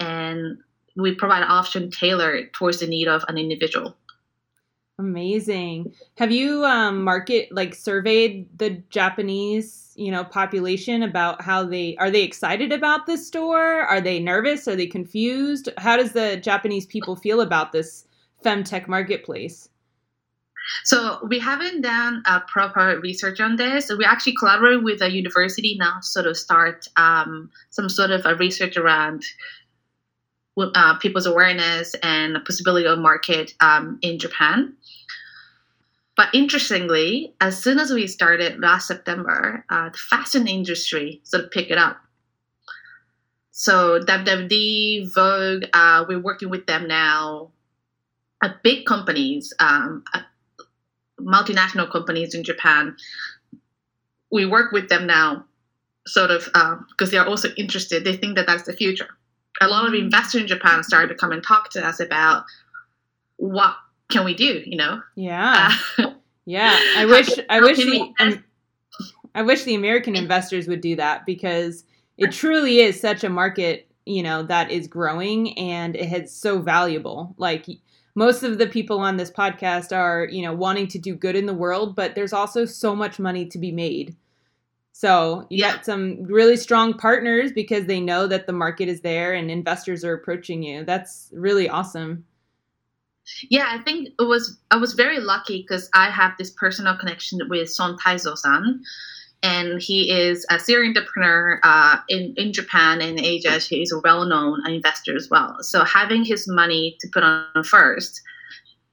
[0.00, 0.58] and
[0.96, 3.96] we provide option tailored towards the need of an individual.
[5.00, 5.94] Amazing.
[6.16, 12.10] Have you um, market like surveyed the Japanese, you know, population about how they are
[12.10, 13.82] they excited about this store?
[13.82, 14.66] Are they nervous?
[14.66, 15.68] Are they confused?
[15.78, 18.08] How does the Japanese people feel about this
[18.44, 19.68] femtech marketplace?
[20.84, 23.90] So we haven't done a proper research on this.
[23.96, 28.34] We actually collaborate with a university now sort of start um, some sort of a
[28.36, 29.24] research around
[30.58, 34.74] uh, people's awareness and possibility of market um, in Japan.
[36.16, 41.50] But interestingly, as soon as we started last September, uh, the fashion industry sort of
[41.52, 41.98] picked it up.
[43.52, 47.52] So WWD, Vogue, uh, we're working with them now.
[48.42, 50.04] Uh, big companies, um,
[51.20, 52.96] multinational companies in Japan,
[54.30, 55.44] we work with them now,
[56.06, 58.04] sort of because uh, they're also interested.
[58.04, 59.08] They think that that's the future
[59.60, 62.44] a lot of investors in Japan started to come and talk to us about
[63.36, 63.76] what
[64.10, 65.02] can we do, you know?
[65.14, 65.72] Yeah.
[65.98, 66.12] Uh,
[66.46, 66.78] yeah.
[66.96, 68.44] I wish I wish the um,
[69.34, 71.84] I wish the American investors would do that because
[72.16, 76.60] it truly is such a market, you know, that is growing and it is so
[76.60, 77.34] valuable.
[77.38, 77.66] Like
[78.18, 81.46] most of the people on this podcast are, you know, wanting to do good in
[81.46, 84.16] the world, but there's also so much money to be made.
[84.90, 85.76] So you yeah.
[85.76, 90.04] got some really strong partners because they know that the market is there and investors
[90.04, 90.84] are approaching you.
[90.84, 92.24] That's really awesome.
[93.50, 97.38] Yeah, I think it was I was very lucky because I have this personal connection
[97.48, 98.82] with Son Taizo-san,
[99.42, 103.58] and he is a serial entrepreneur uh, in in Japan and Asia.
[103.58, 105.56] He's a well-known investor as well.
[105.60, 108.22] So having his money to put on first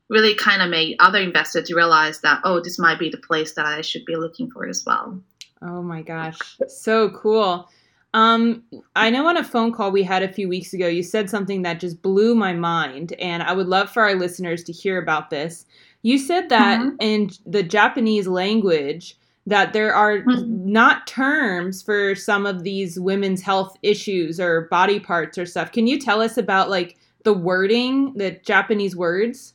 [0.10, 3.66] really kind of made other investors realize that oh, this might be the place that
[3.66, 5.20] I should be looking for as well.
[5.62, 7.70] Oh my gosh, so cool.
[8.14, 8.64] Um,
[8.96, 11.64] I know on a phone call we had a few weeks ago, you said something
[11.64, 15.30] that just blew my mind, and I would love for our listeners to hear about
[15.30, 15.66] this.
[16.02, 16.96] You said that mm-hmm.
[17.00, 20.72] in the Japanese language, that there are mm-hmm.
[20.72, 25.72] not terms for some of these women's health issues or body parts or stuff.
[25.72, 29.54] Can you tell us about like the wording, the Japanese words?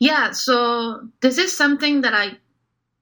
[0.00, 2.36] Yeah, so this is something that I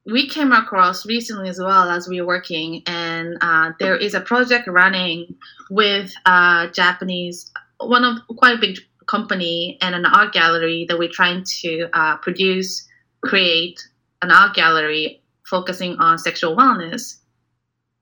[0.07, 4.21] we came across recently as well as we were working, and uh, there is a
[4.21, 5.35] project running
[5.71, 11.11] with a Japanese, one of quite a big company and an art gallery that we're
[11.11, 12.87] trying to uh, produce,
[13.23, 13.81] create
[14.23, 17.17] an art gallery focusing on sexual wellness.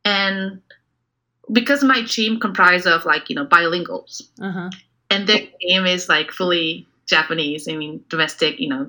[0.05, 0.61] And
[1.51, 4.71] because my team comprised of like you know bilinguals, uh-huh.
[5.11, 7.69] and their team is like fully Japanese.
[7.69, 8.87] I mean domestic, you know,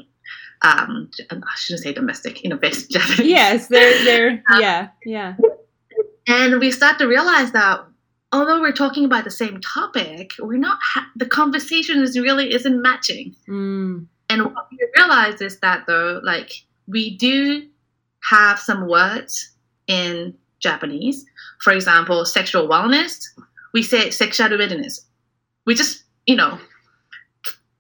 [0.62, 3.28] um, I shouldn't say domestic, you know, based Japanese.
[3.28, 5.36] Yes, they're they're um, yeah yeah.
[6.28, 7.84] And we start to realize that
[8.32, 12.82] although we're talking about the same topic, we're not ha- the conversation is really isn't
[12.82, 13.36] matching.
[13.48, 14.06] Mm.
[14.30, 16.52] And what we realize is that though, like
[16.90, 17.68] we do
[18.30, 19.52] have some words
[19.88, 21.26] in Japanese.
[21.62, 23.28] For example, sexual wellness.
[23.74, 25.06] We say sexual readiness.
[25.66, 26.60] We just, you know,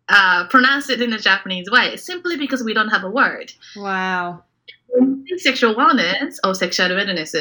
[0.07, 3.51] uh, pronounce it in a Japanese way simply because we don't have a word.
[3.75, 4.43] Wow.
[4.89, 7.35] When sexual wellness or sexual readiness,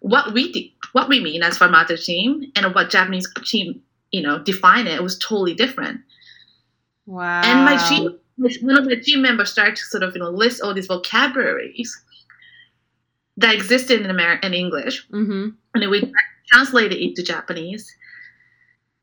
[0.00, 4.38] what we de- what we mean as Fermata team and what Japanese team, you know,
[4.38, 6.00] define it was totally different.
[7.06, 7.42] Wow.
[7.42, 10.60] And my team, one of the team members started to sort of you know list
[10.62, 12.00] all these vocabularies
[13.36, 15.48] that existed in American in English, Mm-hmm.
[15.74, 16.12] and then we
[16.52, 17.94] translated it into Japanese.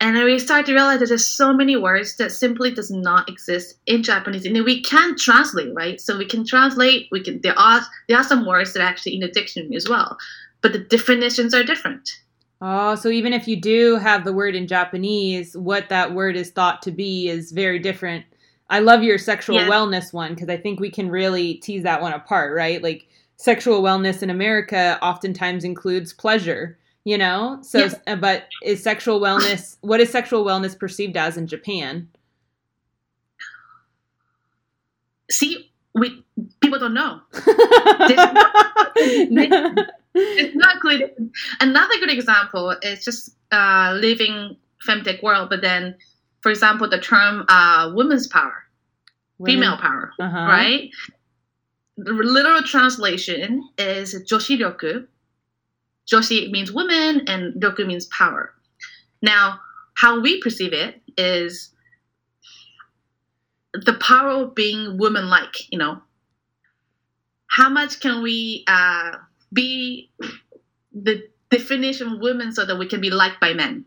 [0.02, 3.28] And then we started to realize that there's so many words that simply does not
[3.28, 6.00] exist in Japanese, and then we can translate, right?
[6.00, 7.10] So we can translate.
[7.12, 9.90] We can there are there are some words that are actually in the dictionary as
[9.90, 10.18] well,
[10.62, 12.10] but the definitions are different.
[12.62, 16.52] Oh, so even if you do have the word in Japanese, what that word is
[16.52, 18.26] thought to be is very different.
[18.70, 19.68] I love your sexual Yeah.
[19.70, 22.82] wellness one because I think we can really tease that one apart, right?
[22.84, 27.60] Like sexual wellness in America oftentimes includes pleasure, you know?
[27.64, 27.94] So Yeah.
[28.08, 32.08] uh, but is sexual wellness what is sexual wellness perceived as in Japan?
[35.32, 36.24] See, we
[36.62, 37.22] people don't know.
[40.16, 41.10] it's not clear.
[41.60, 45.96] Another good example is just uh, living femtech world, but then,
[46.42, 48.64] for example, the term uh, women's power,
[49.46, 50.38] female power, uh-huh.
[50.38, 50.90] right?
[51.98, 55.08] The literal translation is "joshi joshiryoku.
[56.12, 58.54] Joshi means woman, and ryoku means power.
[59.22, 59.60] Now,
[59.96, 61.74] how we perceive it is
[63.74, 65.72] the power of being woman-like.
[65.72, 66.02] You know,
[67.48, 69.12] how much can we uh,
[69.52, 70.10] be
[70.94, 73.86] the definition of women so that we can be liked by men?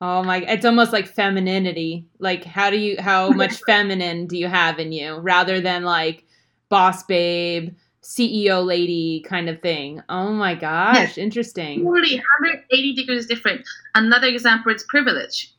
[0.00, 2.06] Oh my, it's almost like femininity.
[2.18, 6.24] Like how do you how much feminine do you have in you rather than like
[6.68, 10.02] boss babe, CEO lady kind of thing.
[10.08, 11.84] Oh my gosh, interesting.
[11.84, 13.66] Totally 180 degrees different.
[13.94, 15.52] Another example is privilege.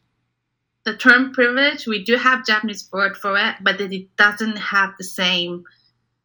[0.83, 5.03] The term privilege, we do have Japanese word for it, but it doesn't have the
[5.03, 5.63] same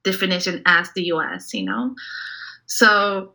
[0.05, 1.94] definition as the US, you know?
[2.66, 3.33] So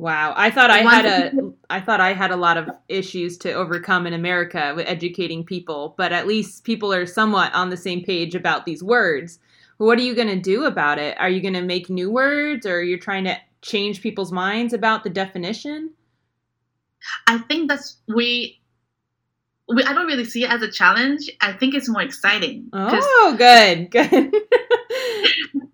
[0.00, 0.32] Wow.
[0.34, 4.06] I thought I had a I thought I had a lot of issues to overcome
[4.06, 8.34] in America with educating people, but at least people are somewhat on the same page
[8.34, 9.40] about these words.
[9.76, 11.20] What are you going to do about it?
[11.20, 15.04] Are you going to make new words or you're trying to change people's minds about
[15.04, 15.90] the definition?
[17.26, 18.58] I think that's we
[19.68, 21.30] we I don't really see it as a challenge.
[21.42, 22.70] I think it's more exciting.
[22.72, 23.90] Oh, good.
[23.90, 24.34] Good.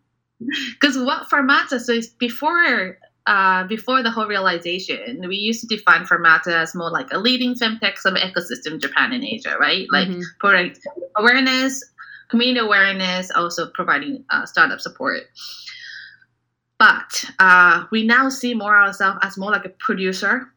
[0.72, 6.04] Because what Fermata, so it's before uh, before the whole realization, we used to define
[6.06, 9.86] Fermata as more like a leading femtech of ecosystem in Japan and Asia, right?
[9.90, 10.22] Like Mhm.
[10.38, 10.80] product
[11.16, 11.82] awareness,
[12.28, 15.22] community awareness, also providing uh, startup support.
[16.78, 20.52] But uh, we now see more ourselves as more like a producer,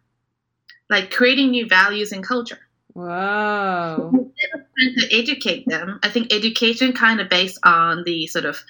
[0.89, 2.59] like creating new values and culture.
[2.93, 4.11] Whoa.
[4.13, 8.45] Instead of trying to educate them, I think education kind of based on the sort
[8.45, 8.61] of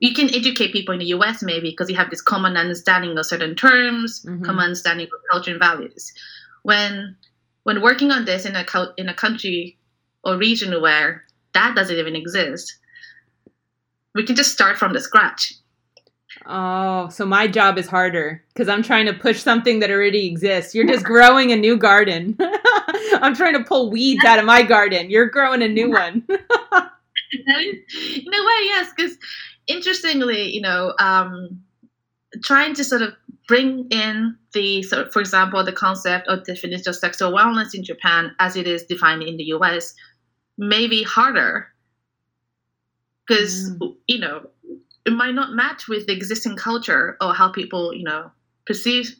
[0.00, 3.26] you can educate people in the US maybe because you have this common understanding of
[3.26, 4.44] certain terms, Mhm.
[4.44, 6.12] common understanding of culture and values.
[6.62, 7.16] When
[7.64, 8.64] when working on this in a
[8.96, 9.76] in a country
[10.24, 12.76] or region where that doesn't even exist,
[14.14, 15.54] we can just start from the scratch.
[16.46, 20.74] Oh, so my job is harder because I'm trying to push something that already exists.
[20.74, 22.36] You're just growing a new garden.
[23.20, 25.10] I'm trying to pull weeds out of my garden.
[25.10, 26.24] You're growing a new one.
[26.28, 26.38] in
[28.34, 29.18] a way, yes, because
[29.68, 31.62] interestingly, you know, um,
[32.42, 33.14] trying to sort of
[33.46, 37.84] bring in the, sort of, for example, the concept or definition of sexual wellness in
[37.84, 39.94] Japan as it is defined in the US
[40.56, 41.68] may be harder.
[43.26, 43.72] Because,
[44.06, 44.48] you know,
[45.04, 48.30] it might not match with the existing culture or how people, you know,
[48.66, 49.14] perceive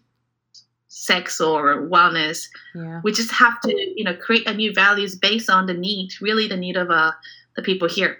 [0.88, 2.48] sex or wellness.
[2.74, 3.00] Yeah.
[3.04, 6.48] we just have to you know create a new values based on the need really
[6.48, 7.12] the need of uh,
[7.56, 8.18] the people here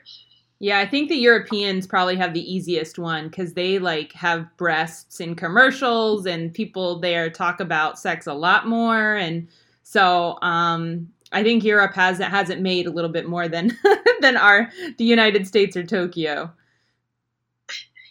[0.61, 5.21] Yeah, I think the Europeans probably have the easiest one because they like have breasts
[5.21, 9.15] in commercials and people there talk about sex a lot more.
[9.15, 9.47] And
[9.85, 13.77] so um, I think Europe has it has it made a little bit more than
[14.21, 16.53] than our the United States or Tokyo.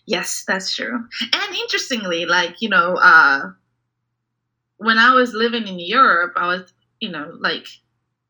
[0.08, 3.52] yes that's true and interestingly like you know uh
[4.78, 7.68] when i was living in europe i was you know like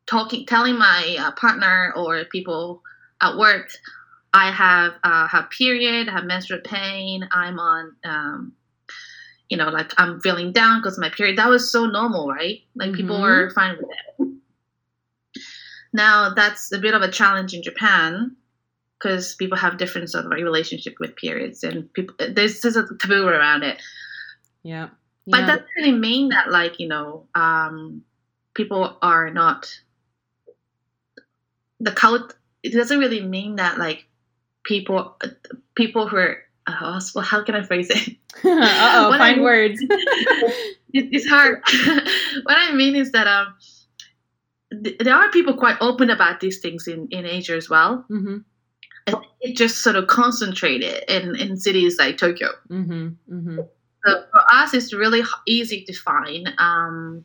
[0.07, 2.81] talking telling my uh, partner or people
[3.21, 3.69] at work
[4.33, 8.53] i have uh, have period I have menstrual pain i'm on um
[9.49, 11.37] you know, like I'm feeling down because my period.
[11.37, 12.61] That was so normal, right?
[12.75, 13.21] Like people Mhm.
[13.21, 14.27] were fine with it.
[15.93, 18.35] Now that's a bit of a challenge in Japan
[18.99, 23.27] because people have different sort of relationship with periods, and people there's just a taboo
[23.27, 23.81] around it.
[24.63, 24.89] Yeah.
[25.25, 25.45] But yeah.
[25.45, 28.03] that doesn't really mean that like you know um,
[28.53, 29.73] people are not
[31.79, 32.35] the cult.
[32.63, 34.07] It doesn't really mean that like
[34.67, 35.17] people
[35.75, 36.37] people who are
[36.67, 38.17] uh, well, how can I phrase it?
[38.43, 39.81] uh oh, What I find mean- words.
[40.93, 41.61] It- it's hard.
[42.43, 43.53] what I mean is that um,
[44.83, 48.05] th- there are people quite open about these things in in Asia as well.
[48.09, 48.37] mm-hmm.
[49.39, 52.49] It just sort of concentrated in in cities like Tokyo.
[52.69, 53.07] Mm-hmm.
[53.31, 53.59] Mm-hmm.
[54.05, 57.23] So for us, it's really easy to find um,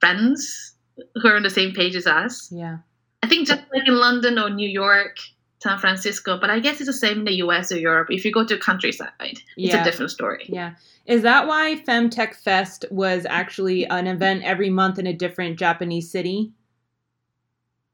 [0.00, 0.74] friends
[1.14, 2.50] who are on the same page as us.
[2.52, 2.78] Yeah.
[3.22, 5.16] I think just like in London or New York,
[5.62, 8.08] San Francisco, but I guess it's the same in the US or Europe.
[8.10, 9.82] If you go to countryside, it's Yeah.
[9.82, 10.46] a different story.
[10.48, 10.74] Yeah.
[11.06, 16.10] Is that why Femtech Fest was actually an event every month in a different Japanese
[16.10, 16.52] city?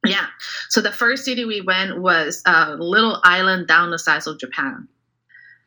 [0.04, 0.26] Yeah.
[0.68, 4.86] So the first city we went was a little island down the size of Japan.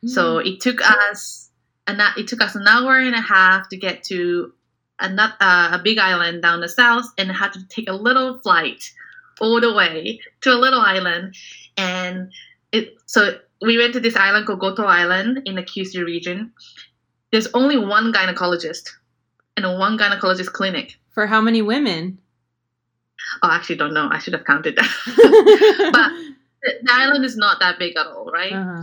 [0.06, 0.54] So Mm.
[0.54, 1.50] it took us
[1.86, 4.54] an it took us an hour and a half to get to
[4.98, 5.06] a
[5.40, 8.92] uh, a big island down the south, and had to take a little flight
[9.40, 11.34] all the way to a little island,
[11.76, 12.30] and
[12.72, 16.52] it so we went to this island called Goto Island in the Kyushu region.
[17.32, 18.90] There's only one gynecologist
[19.56, 20.98] and a one gynecologist clinic.
[21.10, 22.18] For how many women?
[23.42, 24.08] Oh, I actually don't know.
[24.10, 24.90] I should have counted that.
[26.62, 28.52] the, the island is not that big at all, right?
[28.52, 28.82] uh-huh.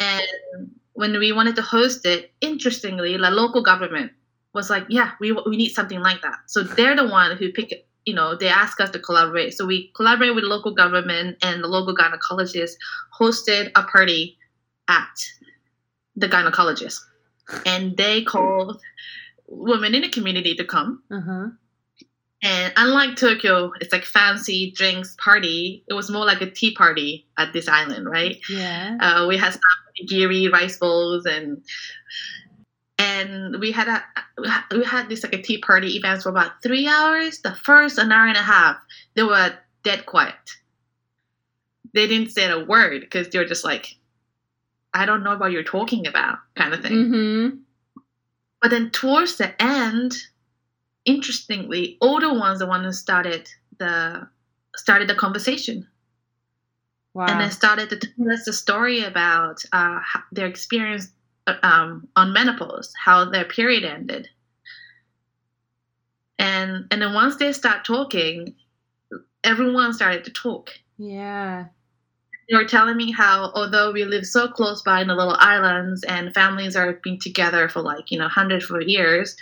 [0.00, 4.12] And when we wanted to host it, interestingly, the local government
[4.52, 7.72] was like, "Yeah, we we need something like that." So they're the one who pick
[7.72, 7.86] it.
[8.04, 9.54] You know, they asked us to collaborate.
[9.54, 12.72] So we collaborate with local government and the local gynecologist
[13.18, 14.38] hosted a party
[14.88, 15.14] at
[16.16, 16.98] the gynecologist,
[17.66, 18.80] and they called
[19.46, 21.02] women in the community to come.
[21.10, 21.48] Uh-huh.
[22.44, 25.84] And unlike Tokyo, it's like fancy drinks party.
[25.88, 28.38] It was more like a tea party at this island, right?
[28.50, 28.98] Yeah.
[29.00, 29.60] Uh, we had some
[30.08, 31.62] giri rice bowls and
[33.12, 34.02] and we had a
[34.76, 37.40] we had this like a tea party events for about three hours.
[37.40, 38.76] The first an hour and a half,
[39.14, 39.52] they were
[39.82, 40.34] dead quiet.
[41.94, 43.96] They didn't say a word because they were just like,
[44.94, 46.92] I don't know what you're talking about, kind of thing.
[46.92, 47.56] Mm-hmm.
[48.60, 50.14] But then towards the end,
[51.04, 53.48] interestingly, older ones the one who started
[53.78, 54.28] the
[54.76, 55.86] started the conversation
[57.14, 57.26] Wow.
[57.26, 60.00] and then started to tell us the story about uh,
[60.30, 61.08] their experience
[61.46, 64.28] um, on menopause, how their period ended,
[66.38, 68.54] and and then once they start talking,
[69.44, 70.70] everyone started to talk.
[70.98, 71.66] yeah.
[72.50, 76.02] They were telling me how although we live so close by in the little islands
[76.02, 79.36] and families are being together for like you know hundreds of years,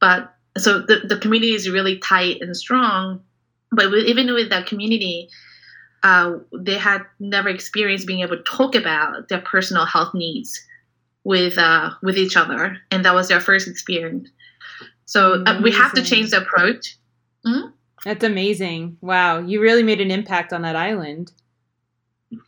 [0.00, 3.20] but so the the community is really tight and strong.
[3.70, 5.28] But with, even with that community,
[6.02, 10.58] uh, they had never experienced being able to talk about their personal health needs
[11.28, 14.30] with uh, with each other, and that was their first experience.
[15.04, 16.96] So uh, we have to change the approach.
[18.04, 18.96] That's amazing.
[19.02, 19.40] Wow.
[19.40, 21.30] You really made an impact on that island.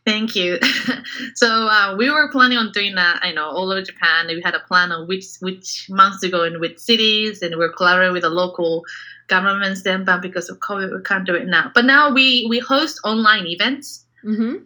[0.03, 0.59] Thank you.
[1.35, 3.23] so uh, we were planning on doing that.
[3.23, 4.27] you know all over Japan.
[4.27, 7.71] We had a plan on which which months to go in which cities, and we're
[7.71, 8.83] collaborating with the local
[9.27, 9.83] governments.
[9.83, 11.71] Then, but because of COVID, we can't do it now.
[11.75, 14.05] But now we we host online events.
[14.23, 14.65] Mm-hmm.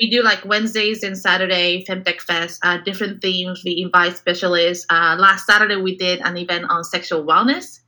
[0.00, 3.62] We do like Wednesdays and Saturday Femtech Fest, uh, different themes.
[3.64, 4.86] We invite specialists.
[4.90, 7.80] Uh, last Saturday we did an event on sexual wellness.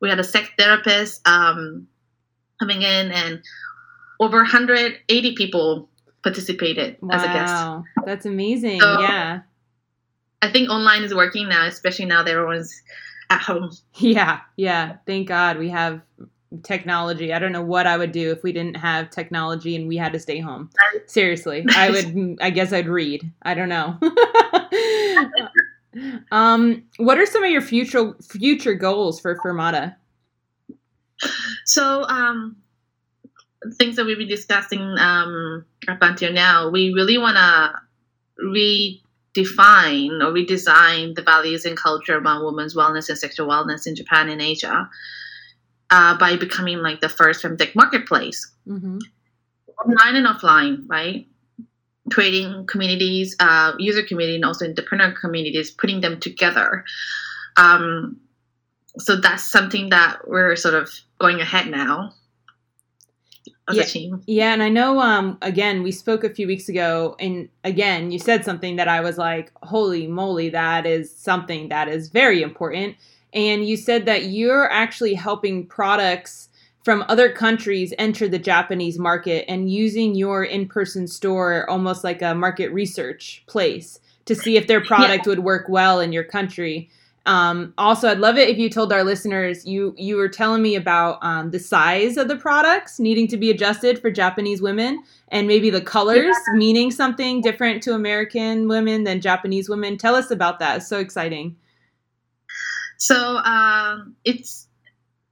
[0.00, 1.86] We had a sex therapist um,
[2.58, 3.42] coming in, and
[4.18, 5.88] over 180 people
[6.22, 7.52] participated as a guest.
[7.52, 7.84] Wow.
[8.06, 8.80] That's amazing.
[8.80, 9.40] So- yeah.
[10.40, 12.74] I think online is working now, especially now that everyone's
[13.30, 13.70] at home.
[13.98, 14.40] Yeah.
[14.56, 14.96] Yeah.
[15.06, 16.00] Thank God we have
[16.62, 17.32] technology.
[17.32, 20.12] I don't know what I would do if we didn't have technology and we had
[20.12, 20.70] to stay home.
[21.06, 21.64] Seriously.
[21.76, 23.30] I would I guess I'd read.
[23.42, 23.98] I don't know.
[26.32, 29.96] um what are some of your future future goals for Fermata?
[31.64, 32.56] So, um,
[33.74, 37.74] things that we've been discussing um, up until now, we really want to
[38.44, 44.28] redefine or redesign the values and culture around women's wellness and sexual wellness in Japan
[44.28, 44.88] and Asia
[45.92, 48.50] uh, by becoming like the first femtech marketplace.
[48.66, 48.98] Mm-hmm.
[49.84, 51.26] online and offline, right?
[52.10, 56.84] Creating communities, uh, user community, and also entrepreneur communities, putting them together.
[57.56, 58.16] Um,
[58.98, 62.14] so that's something that we're sort of going ahead now.
[63.68, 63.82] as yeah.
[63.82, 64.22] a team.
[64.26, 68.18] Yeah, and I know um again, we spoke a few weeks ago and again, you
[68.18, 72.96] said something that I was like, "Holy moly, that is something that is very important."
[73.34, 76.48] And you said that you're actually helping products
[76.84, 82.34] from other countries enter the Japanese market and using your in-person store almost like a
[82.34, 85.30] market research place to see if their product yeah.
[85.30, 86.90] would work well in your country.
[87.24, 90.74] Um, also, I'd love it if you told our listeners you you were telling me
[90.74, 95.46] about um, the size of the products needing to be adjusted for Japanese women, and
[95.46, 96.54] maybe the colors yeah.
[96.54, 99.96] meaning something different to American women than Japanese women.
[99.96, 100.78] Tell us about that.
[100.78, 101.54] It's so exciting.
[103.02, 104.68] So um, it's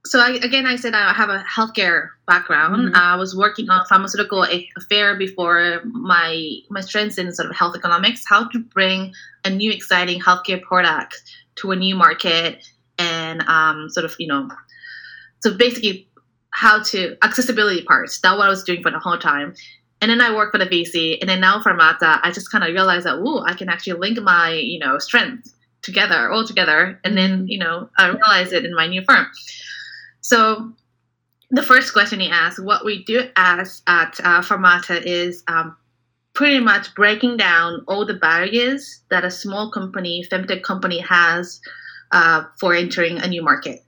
[0.05, 2.87] so I, again, I said I have a healthcare background.
[2.87, 2.95] Mm-hmm.
[2.95, 4.45] I was working on pharmaceutical
[4.77, 8.23] affair before my my strengths in sort of health economics.
[8.27, 9.13] How to bring
[9.45, 11.21] a new exciting healthcare product
[11.55, 12.63] to a new market
[12.97, 14.49] and um, sort of you know
[15.41, 16.07] so basically
[16.51, 19.53] how to accessibility parts that's what i was doing for the whole time
[20.01, 22.71] and then i worked for the vc and then now Fermata i just kind of
[22.73, 27.17] realized that ooh i can actually link my you know strengths together all together and
[27.17, 29.25] then you know i realized it in my new firm
[30.21, 30.71] so
[31.51, 35.75] the first question he asked what we do as at uh, Fermata is um,
[36.33, 41.59] pretty much breaking down all the barriers that a small company, femtech company has
[42.11, 43.81] uh, for entering a new market.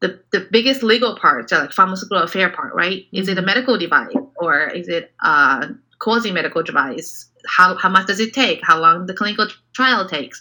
[0.00, 2.98] The, the biggest legal part, so like pharmaceutical affair part, right?
[2.98, 3.16] Mm-hmm.
[3.16, 3.46] Is it a mm-hmm.
[3.46, 7.30] medical device or is it a quasi medical device?
[7.46, 8.60] How, how much does it take?
[8.62, 10.40] How long the clinical trial takes?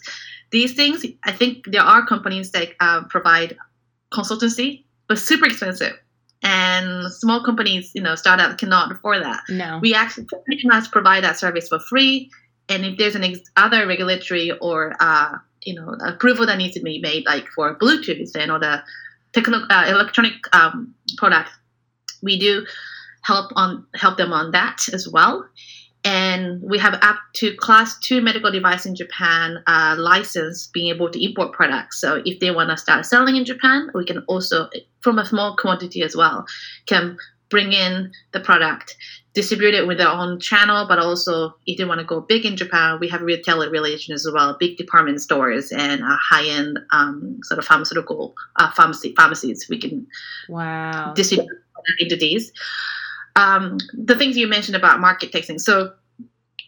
[0.51, 3.57] These things, I think there are companies that uh, provide
[4.11, 5.93] consultancy, but super expensive
[6.43, 9.43] and small companies, you know, startup cannot afford that.
[9.49, 12.29] No, we actually pretty much provide that service for free.
[12.69, 16.81] And if there's an ex- other regulatory or uh, you know approval that needs to
[16.81, 18.83] be made, like for Bluetooth and or the
[19.33, 21.49] techno- uh, electronic um, product,
[22.21, 22.65] we do
[23.23, 25.47] help on help them on that as well
[26.07, 31.09] and we have up to class two medical device in Japan uh, license being able
[31.09, 31.99] to import products.
[31.99, 34.69] So if they want to start selling in Japan, we can also,
[35.01, 36.45] from a small quantity as well,
[36.85, 37.17] can
[37.49, 38.95] bring in the product,
[39.33, 42.55] distribute it with their own channel, but also if they want to go big in
[42.55, 47.59] Japan, we have retailer relations as well, big department stores and uh, high-end um, sort
[47.59, 49.67] of pharmaceutical uh, pharmacy pharmacies.
[49.69, 50.07] We can
[50.47, 51.49] wow distribute
[51.99, 52.53] into these
[53.37, 55.59] um, the things you mentioned about market testing.
[55.59, 55.93] So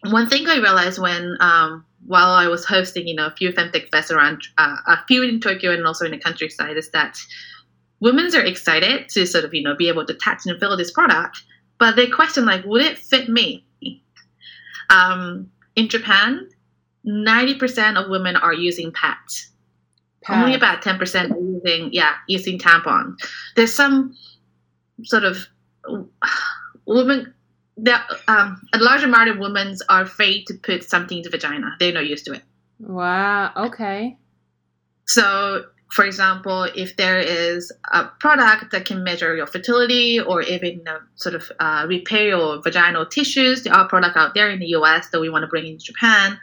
[0.07, 3.89] one thing I realized when um, while I was hosting, you know, a few femtech
[3.89, 7.17] fests around, uh, a few in Tokyo and also in the countryside, is that
[7.99, 10.91] women are excited to sort of, you know, be able to touch and feel this
[10.91, 11.43] product,
[11.79, 13.65] but they question like, would it fit me?
[14.89, 16.49] Um, in Japan,
[17.03, 19.51] ninety percent of women are using pads.
[20.27, 23.15] Only about ten percent are using, yeah, using tampon.
[23.55, 24.15] There's some
[25.03, 25.47] sort of
[26.89, 27.33] women
[27.77, 31.75] that um, a large amount of women are afraid to put something in the vagina.
[31.79, 32.43] They're not used to it.
[32.79, 33.51] Wow.
[33.55, 34.17] Okay.
[35.05, 40.81] So, for example, if there is a product that can measure your fertility or even
[40.87, 44.67] uh, sort of uh, repair your vaginal tissues, there are products out there in the
[44.67, 46.37] US that we want to bring into Japan.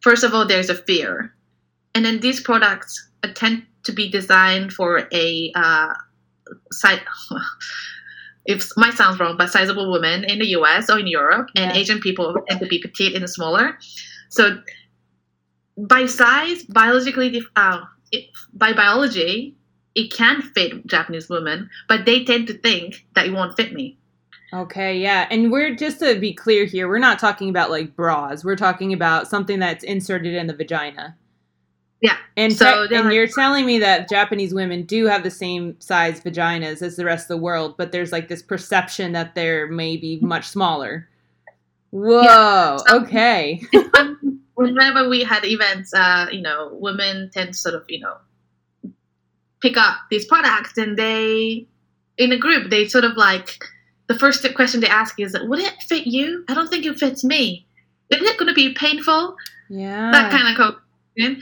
[0.00, 1.34] First of all, there's a fear.
[1.94, 5.94] And then these products tend to be designed for a uh,
[6.70, 7.02] site.
[8.44, 11.72] it might sound wrong, but sizable women in the US or in Europe, and.
[11.76, 13.78] Asian people tend to be petite and smaller.
[14.28, 14.60] So,
[15.78, 17.80] by size, biologically, uh,
[18.10, 19.56] it, by biology,
[19.94, 23.98] it can fit Japanese women, but they tend to think that it won't fit me.
[24.54, 25.26] Okay, yeah.
[25.30, 28.44] And we're just to be clear here, we're not talking about like bras.
[28.44, 31.16] We're talking about something that's inserted in the vagina.
[32.02, 32.16] Yeah.
[32.36, 35.80] And so te- and like, you're telling me that Japanese women do have the same
[35.80, 39.68] size vaginas as the rest of the world, but there's like this perception that they're
[39.68, 41.08] maybe much smaller.
[41.90, 42.22] Whoa.
[42.22, 42.76] Yeah.
[42.78, 43.62] So, okay.
[44.54, 48.16] whenever we had events, uh, you know, women tend to sort of, you know,
[49.60, 51.66] pick up these products and they
[52.18, 53.64] in a group they sort of like
[54.08, 57.22] the first question they ask is would it fit you i don't think it fits
[57.24, 57.64] me
[58.10, 59.36] isn't it going to be painful
[59.70, 60.56] yeah that kind of
[61.14, 61.40] question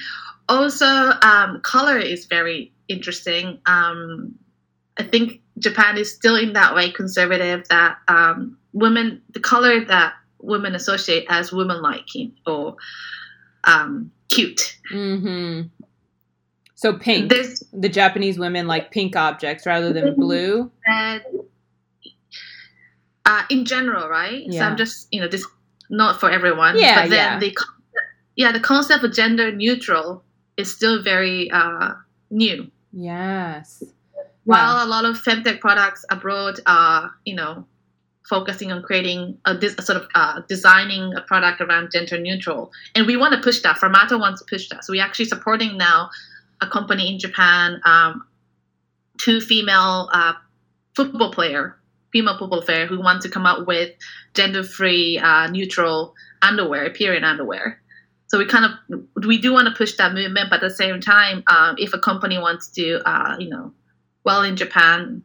[0.50, 4.34] also um, color is very interesting um,
[4.98, 10.14] i think japan is still in that way conservative that um, women the color that
[10.40, 12.76] women associate as women liking or
[13.64, 15.68] um, cute mm-hmm.
[16.74, 20.70] so pink There's, the japanese women like pink objects rather than blue
[23.26, 24.60] uh, in general right yeah.
[24.60, 25.46] so i'm just you know this
[25.90, 27.38] not for everyone yeah, but then yeah.
[27.38, 27.56] the
[28.36, 30.24] yeah the concept of gender neutral
[30.60, 31.94] is still very uh,
[32.30, 32.70] new.
[32.92, 33.82] Yes.
[34.44, 34.84] While wow.
[34.84, 37.66] a lot of femtech products abroad are, you know,
[38.28, 42.70] focusing on creating a, this, a sort of uh, designing a product around gender neutral,
[42.94, 43.76] and we want to push that.
[43.76, 46.08] Fermata wants to push that, so we're actually supporting now
[46.60, 48.24] a company in Japan, um,
[49.18, 50.34] two female uh,
[50.94, 51.76] football player,
[52.12, 53.90] female football player who want to come up with
[54.34, 57.80] gender-free, uh, neutral underwear, period underwear.
[58.30, 61.00] So we kind of we do want to push that movement, but at the same
[61.00, 63.72] time, um, if a company wants to, uh, you know,
[64.22, 65.24] well in Japan,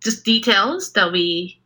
[0.00, 1.60] just details that we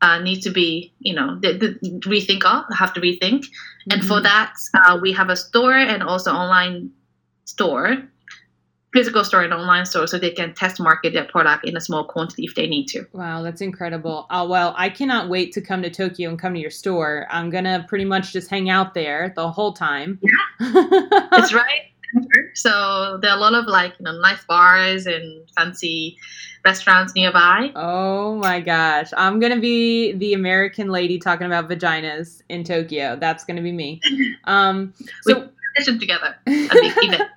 [0.00, 3.40] uh, need to be, you know, rethink of, have to rethink.
[3.40, 3.90] Mm-hmm.
[3.90, 4.22] And for mm-hmm.
[4.22, 6.92] that, uh, we have a store and also online
[7.44, 7.96] store
[8.96, 12.02] physical store and online store so they can test market their product in a small
[12.02, 13.06] quantity if they need to.
[13.12, 14.26] Wow, that's incredible.
[14.30, 17.26] Uh, well, I cannot wait to come to Tokyo and come to your store.
[17.28, 20.18] I'm going to pretty much just hang out there the whole time.
[20.22, 21.26] Yeah.
[21.30, 21.90] that's right.
[22.54, 26.16] So there are a lot of like, you know, nice bars and fancy
[26.64, 27.72] restaurants nearby.
[27.76, 29.10] Oh my gosh.
[29.14, 33.16] I'm going to be the American lady talking about vaginas in Tokyo.
[33.20, 34.00] That's going to be me.
[34.44, 35.48] Um, so
[35.84, 36.36] together.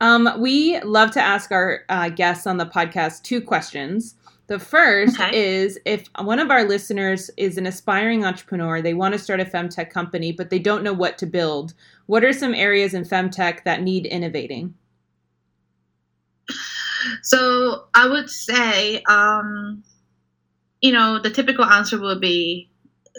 [0.00, 4.16] um, we love to ask our uh, guests on the podcast two questions.
[4.46, 5.34] The first okay.
[5.34, 9.44] is if one of our listeners is an aspiring entrepreneur, they want to start a
[9.44, 11.72] femtech company, but they don't know what to build.
[12.06, 14.74] What are some areas in femtech that need innovating?
[17.22, 19.82] So I would say, um,
[20.82, 22.68] you know, the typical answer would be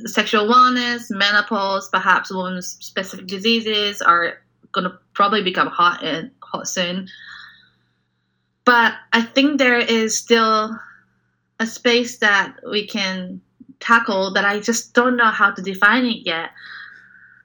[0.05, 4.41] sexual wellness, menopause, perhaps women's specific diseases are
[4.71, 7.07] going to probably become hot and hot soon.
[8.65, 10.77] But I think there is still
[11.59, 13.41] a space that we can
[13.79, 16.49] tackle that I just don't know how to define it yet.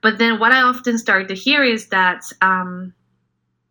[0.03, 2.95] But then what I often start to hear is that, um,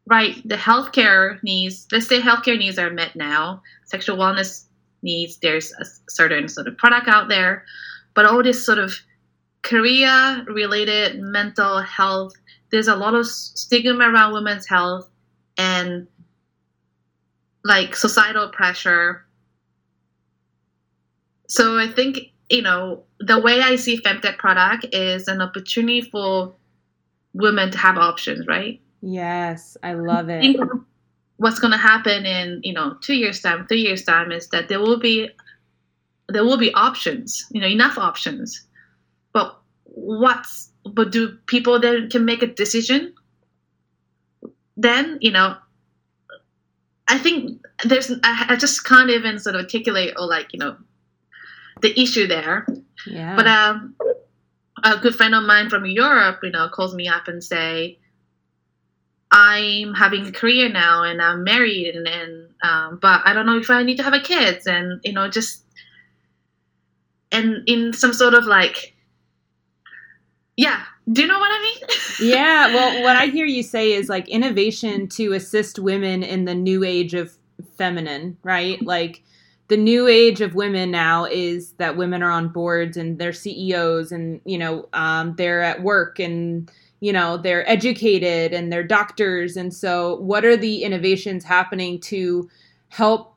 [0.06, 4.66] right, the healthcare needs, let's say healthcare needs are met now, sexual wellness
[5.02, 7.66] needs, there's a certain sort of product out there
[8.20, 9.00] but all this sort of
[9.62, 12.34] career related mental health
[12.70, 15.10] there's a lot of stigma around women's health
[15.58, 16.06] and
[17.64, 19.26] like societal pressure.
[21.48, 26.54] So i think you know the way i see femtech product is an opportunity for
[27.34, 28.82] women to have options right?
[29.02, 30.58] Yes i love it.
[31.38, 34.68] what's going to happen in you know two years time three years time is that
[34.68, 35.30] there will be
[36.30, 38.66] there will be options, you know, enough options.
[39.34, 43.14] But what's but do people then can make a decision?
[44.78, 45.58] Then you know,
[47.08, 50.78] I think there's I, I just can't even sort of articulate or like you know
[51.82, 52.68] the issue there.
[53.06, 53.36] Yeah.
[53.36, 53.96] But um,
[54.84, 57.98] a good friend of mine from Europe, you know, calls me up and say,
[59.32, 63.58] I'm having a career now and I'm married and, and um, but I don't know
[63.58, 65.64] if I need to have a kids and you know just
[67.32, 68.96] and in some sort of like
[70.58, 71.88] yeah do you know what i mean?
[72.32, 76.56] Yeah well what i hear you say is like innovation to assist women in the
[76.56, 77.38] new age of
[77.78, 78.82] feminine right?
[78.84, 79.24] Like
[79.70, 84.12] the new age of women now is that women are on boards and they're ceos
[84.12, 86.70] and you know um, they're at work and
[87.00, 89.56] you know they're educated and they're doctors.
[89.56, 92.50] And so what are the innovations happening to
[92.90, 93.36] help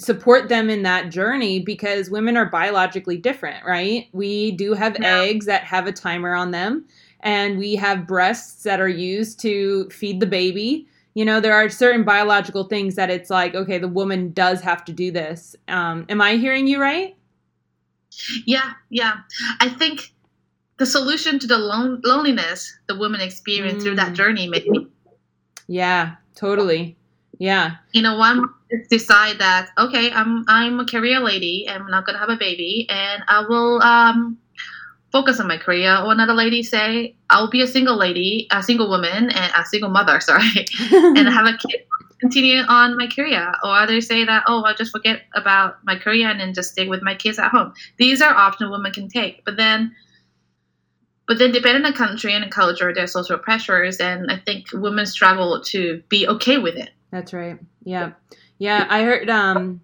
[0.00, 4.08] support them in that journey because women are biologically different, right?
[4.12, 5.20] We do have yeah.
[5.20, 6.86] eggs that have a timer on them,
[7.20, 10.86] and we have breasts that are used to feed the baby.
[11.14, 14.84] You know, there are certain biological things that it's like, okay, the woman does have
[14.86, 15.56] to do this.
[15.68, 17.16] Um, am I hearing you right?
[18.46, 19.14] Yeah, yeah.
[19.60, 20.12] I think
[20.78, 23.82] the solution to the lon- loneliness the women experience mm.
[23.82, 24.16] through that mm.
[24.16, 24.88] journey, maybe.
[25.68, 26.96] Yeah, totally.
[27.40, 27.76] Yeah.
[27.92, 28.44] You know, one
[28.90, 32.86] decide that okay, I'm I'm a career lady and I'm not gonna have a baby,
[32.90, 34.36] and I will um,
[35.10, 35.96] focus on my career.
[36.04, 39.88] Or another lady say I'll be a single lady, a single woman, and a single
[39.88, 40.20] mother.
[40.30, 41.80] Sorry, and have a kid.
[42.20, 46.28] Continue on my career, or others say that oh I'll just forget about my career
[46.28, 47.72] and then just stay with my kids at home.
[47.96, 49.94] These are options women can take, but then
[51.26, 54.66] but then, depending on the country and the culture, there's social pressures, and I think
[54.74, 56.90] women struggle to be okay with it.
[57.10, 57.58] That's right.
[57.82, 58.12] Yeah.
[58.58, 58.86] Yeah.
[58.88, 59.80] I heard um,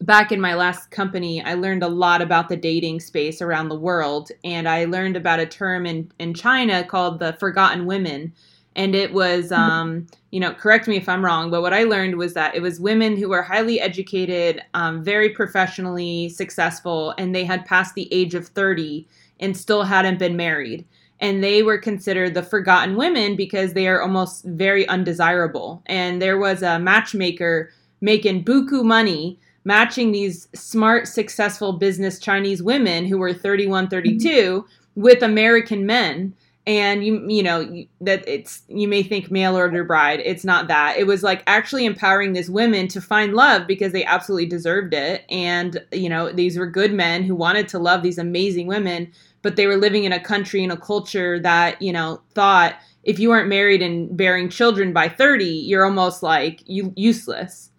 [0.00, 3.78] back in my last company, I learned a lot about the dating space around the
[3.78, 4.30] world.
[4.44, 8.32] And I learned about a term in, in China called the forgotten women.
[8.76, 9.60] And it was, mm-hmm.
[9.60, 12.62] um, you know, correct me if I'm wrong, but what I learned was that it
[12.62, 18.12] was women who were highly educated, um, very professionally successful, and they had passed the
[18.14, 19.08] age of 30
[19.40, 20.86] and still hadn't been married
[21.20, 25.82] and they were considered the forgotten women because they are almost very undesirable.
[25.86, 33.04] And there was a matchmaker making buku money matching these smart, successful business Chinese women
[33.04, 35.00] who were 31, 32 mm-hmm.
[35.00, 36.34] with American men.
[36.66, 40.20] And you, you know, that it's, you may think mail order bride.
[40.24, 40.96] It's not that.
[40.98, 45.24] It was like actually empowering these women to find love because they absolutely deserved it.
[45.30, 49.10] And, you know, these were good men who wanted to love these amazing women,
[49.42, 53.18] but they were living in a country and a culture that, you know, thought if
[53.18, 57.70] you weren't married and bearing children by 30, you're almost like you useless.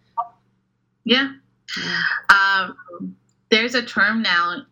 [1.03, 1.31] Yeah.
[2.29, 3.15] Um,
[3.49, 4.63] there's a term now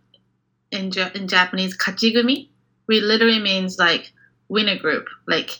[0.71, 2.49] in, in Japanese, kachigumi,
[2.87, 4.11] which literally means like
[4.47, 5.59] winner group, like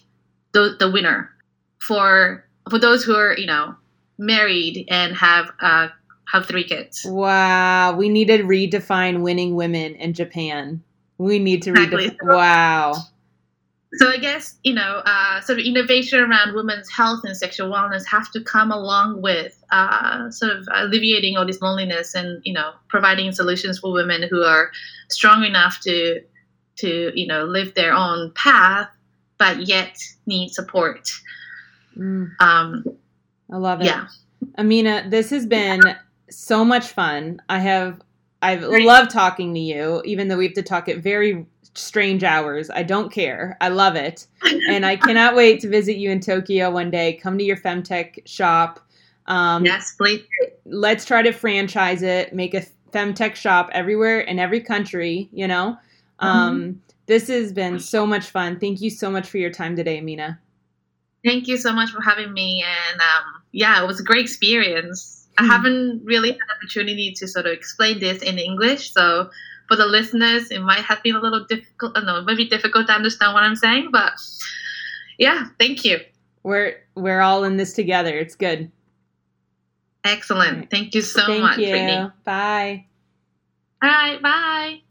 [0.54, 1.30] the, the winner.
[1.80, 3.76] For for those who are, you know,
[4.18, 5.88] married and have uh,
[6.32, 7.06] have three kids.
[7.06, 10.84] Wow, we need to redefine winning women in Japan.
[11.20, 12.18] We need to redefine.
[12.24, 12.94] Wow
[13.94, 18.06] so I guess you know, uh, sort of innovation around women's health and sexual wellness
[18.06, 22.72] have to come along with uh, sort of alleviating all this loneliness and you know
[22.88, 24.72] providing solutions for women who are
[25.10, 26.22] strong enough to
[26.78, 28.90] to you know live their own path,
[29.38, 29.98] but yet
[30.28, 31.10] need support.
[31.98, 32.30] Mm.
[32.40, 32.86] Um,
[33.52, 33.86] I love it.
[33.86, 34.08] Yeah,
[34.58, 35.82] Amina, this has been
[36.30, 37.42] so much fun.
[37.50, 38.00] I have
[38.42, 42.70] I've loved talking to you, even though we have to talk at very strange hours.
[42.70, 43.58] I don't care.
[43.62, 44.28] I love it.
[44.70, 47.14] and I cannot wait to visit you in Tokyo one day.
[47.22, 48.80] Come to your Femtech shop.
[49.28, 50.24] Um, yes, please.
[50.66, 55.78] Let's try to franchise it, make a Femtech shop everywhere in every country, you know?
[56.22, 56.26] Mm-hmm.
[56.26, 58.60] Um, this has been so much fun.
[58.60, 60.40] Thank you so much for your time today, Amina.
[61.26, 62.64] Thank you so much for having me.
[62.64, 65.19] And um, yeah, it was a great experience.
[65.40, 65.50] I hmm.
[65.50, 68.94] haven't really had an opportunity to sort of explain this in English.
[68.94, 69.30] So
[69.70, 71.96] for the listeners, it might have been a little difficult.
[71.96, 74.14] Uh, no, maybe difficult to understand what I'm saying, but
[75.18, 76.00] yeah, thank you.
[76.44, 78.18] We're we're all in this together.
[78.18, 78.72] It's good.
[80.04, 80.58] Excellent.
[80.58, 80.70] Right.
[80.70, 81.58] Thank you so thank much.
[81.58, 81.70] You.
[81.70, 82.12] Brittany.
[82.26, 82.86] Bye.
[83.82, 84.22] All right.
[84.22, 84.82] Bye.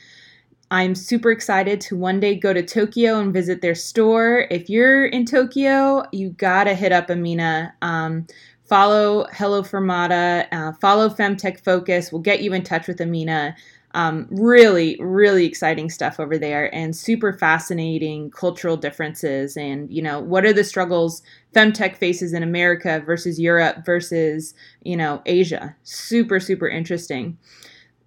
[0.70, 4.46] I'm super excited to one day go to Tokyo and visit their store.
[4.50, 7.72] If you're in Tokyo, you gotta hit up Amina.
[7.80, 8.26] Um,
[8.66, 12.12] follow Hello Fermata, uh, follow Femtech Focus.
[12.12, 13.56] We'll get you in touch with Amina.
[13.99, 19.57] Um, really, really exciting stuff over there and super fascinating cultural differences.
[19.57, 21.20] And, you know, what are the struggles
[21.53, 25.74] Femtech faces in America versus Europe versus, you know, Asia?
[25.82, 27.38] Super, super interesting.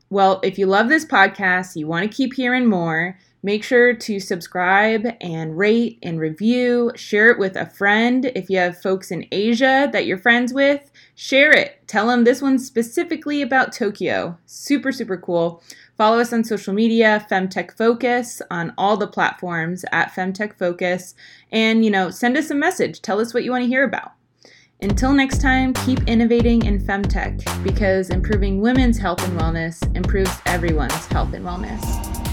[0.09, 4.19] Well, if you love this podcast, you want to keep hearing more, make sure to
[4.19, 6.91] subscribe and rate and review.
[6.95, 8.31] Share it with a friend.
[8.35, 11.81] If you have folks in Asia that you're friends with, share it.
[11.87, 14.37] Tell them this one's specifically about Tokyo.
[14.45, 15.63] Super, super cool.
[15.97, 21.13] Follow us on social media, Femtech Focus, on all the platforms at Femtech Focus.
[21.51, 23.01] And, you know, send us a message.
[23.01, 24.13] Tell us what you want to hear about.
[24.81, 31.05] Until next time, keep innovating in femtech because improving women's health and wellness improves everyone's
[31.05, 32.30] health and wellness.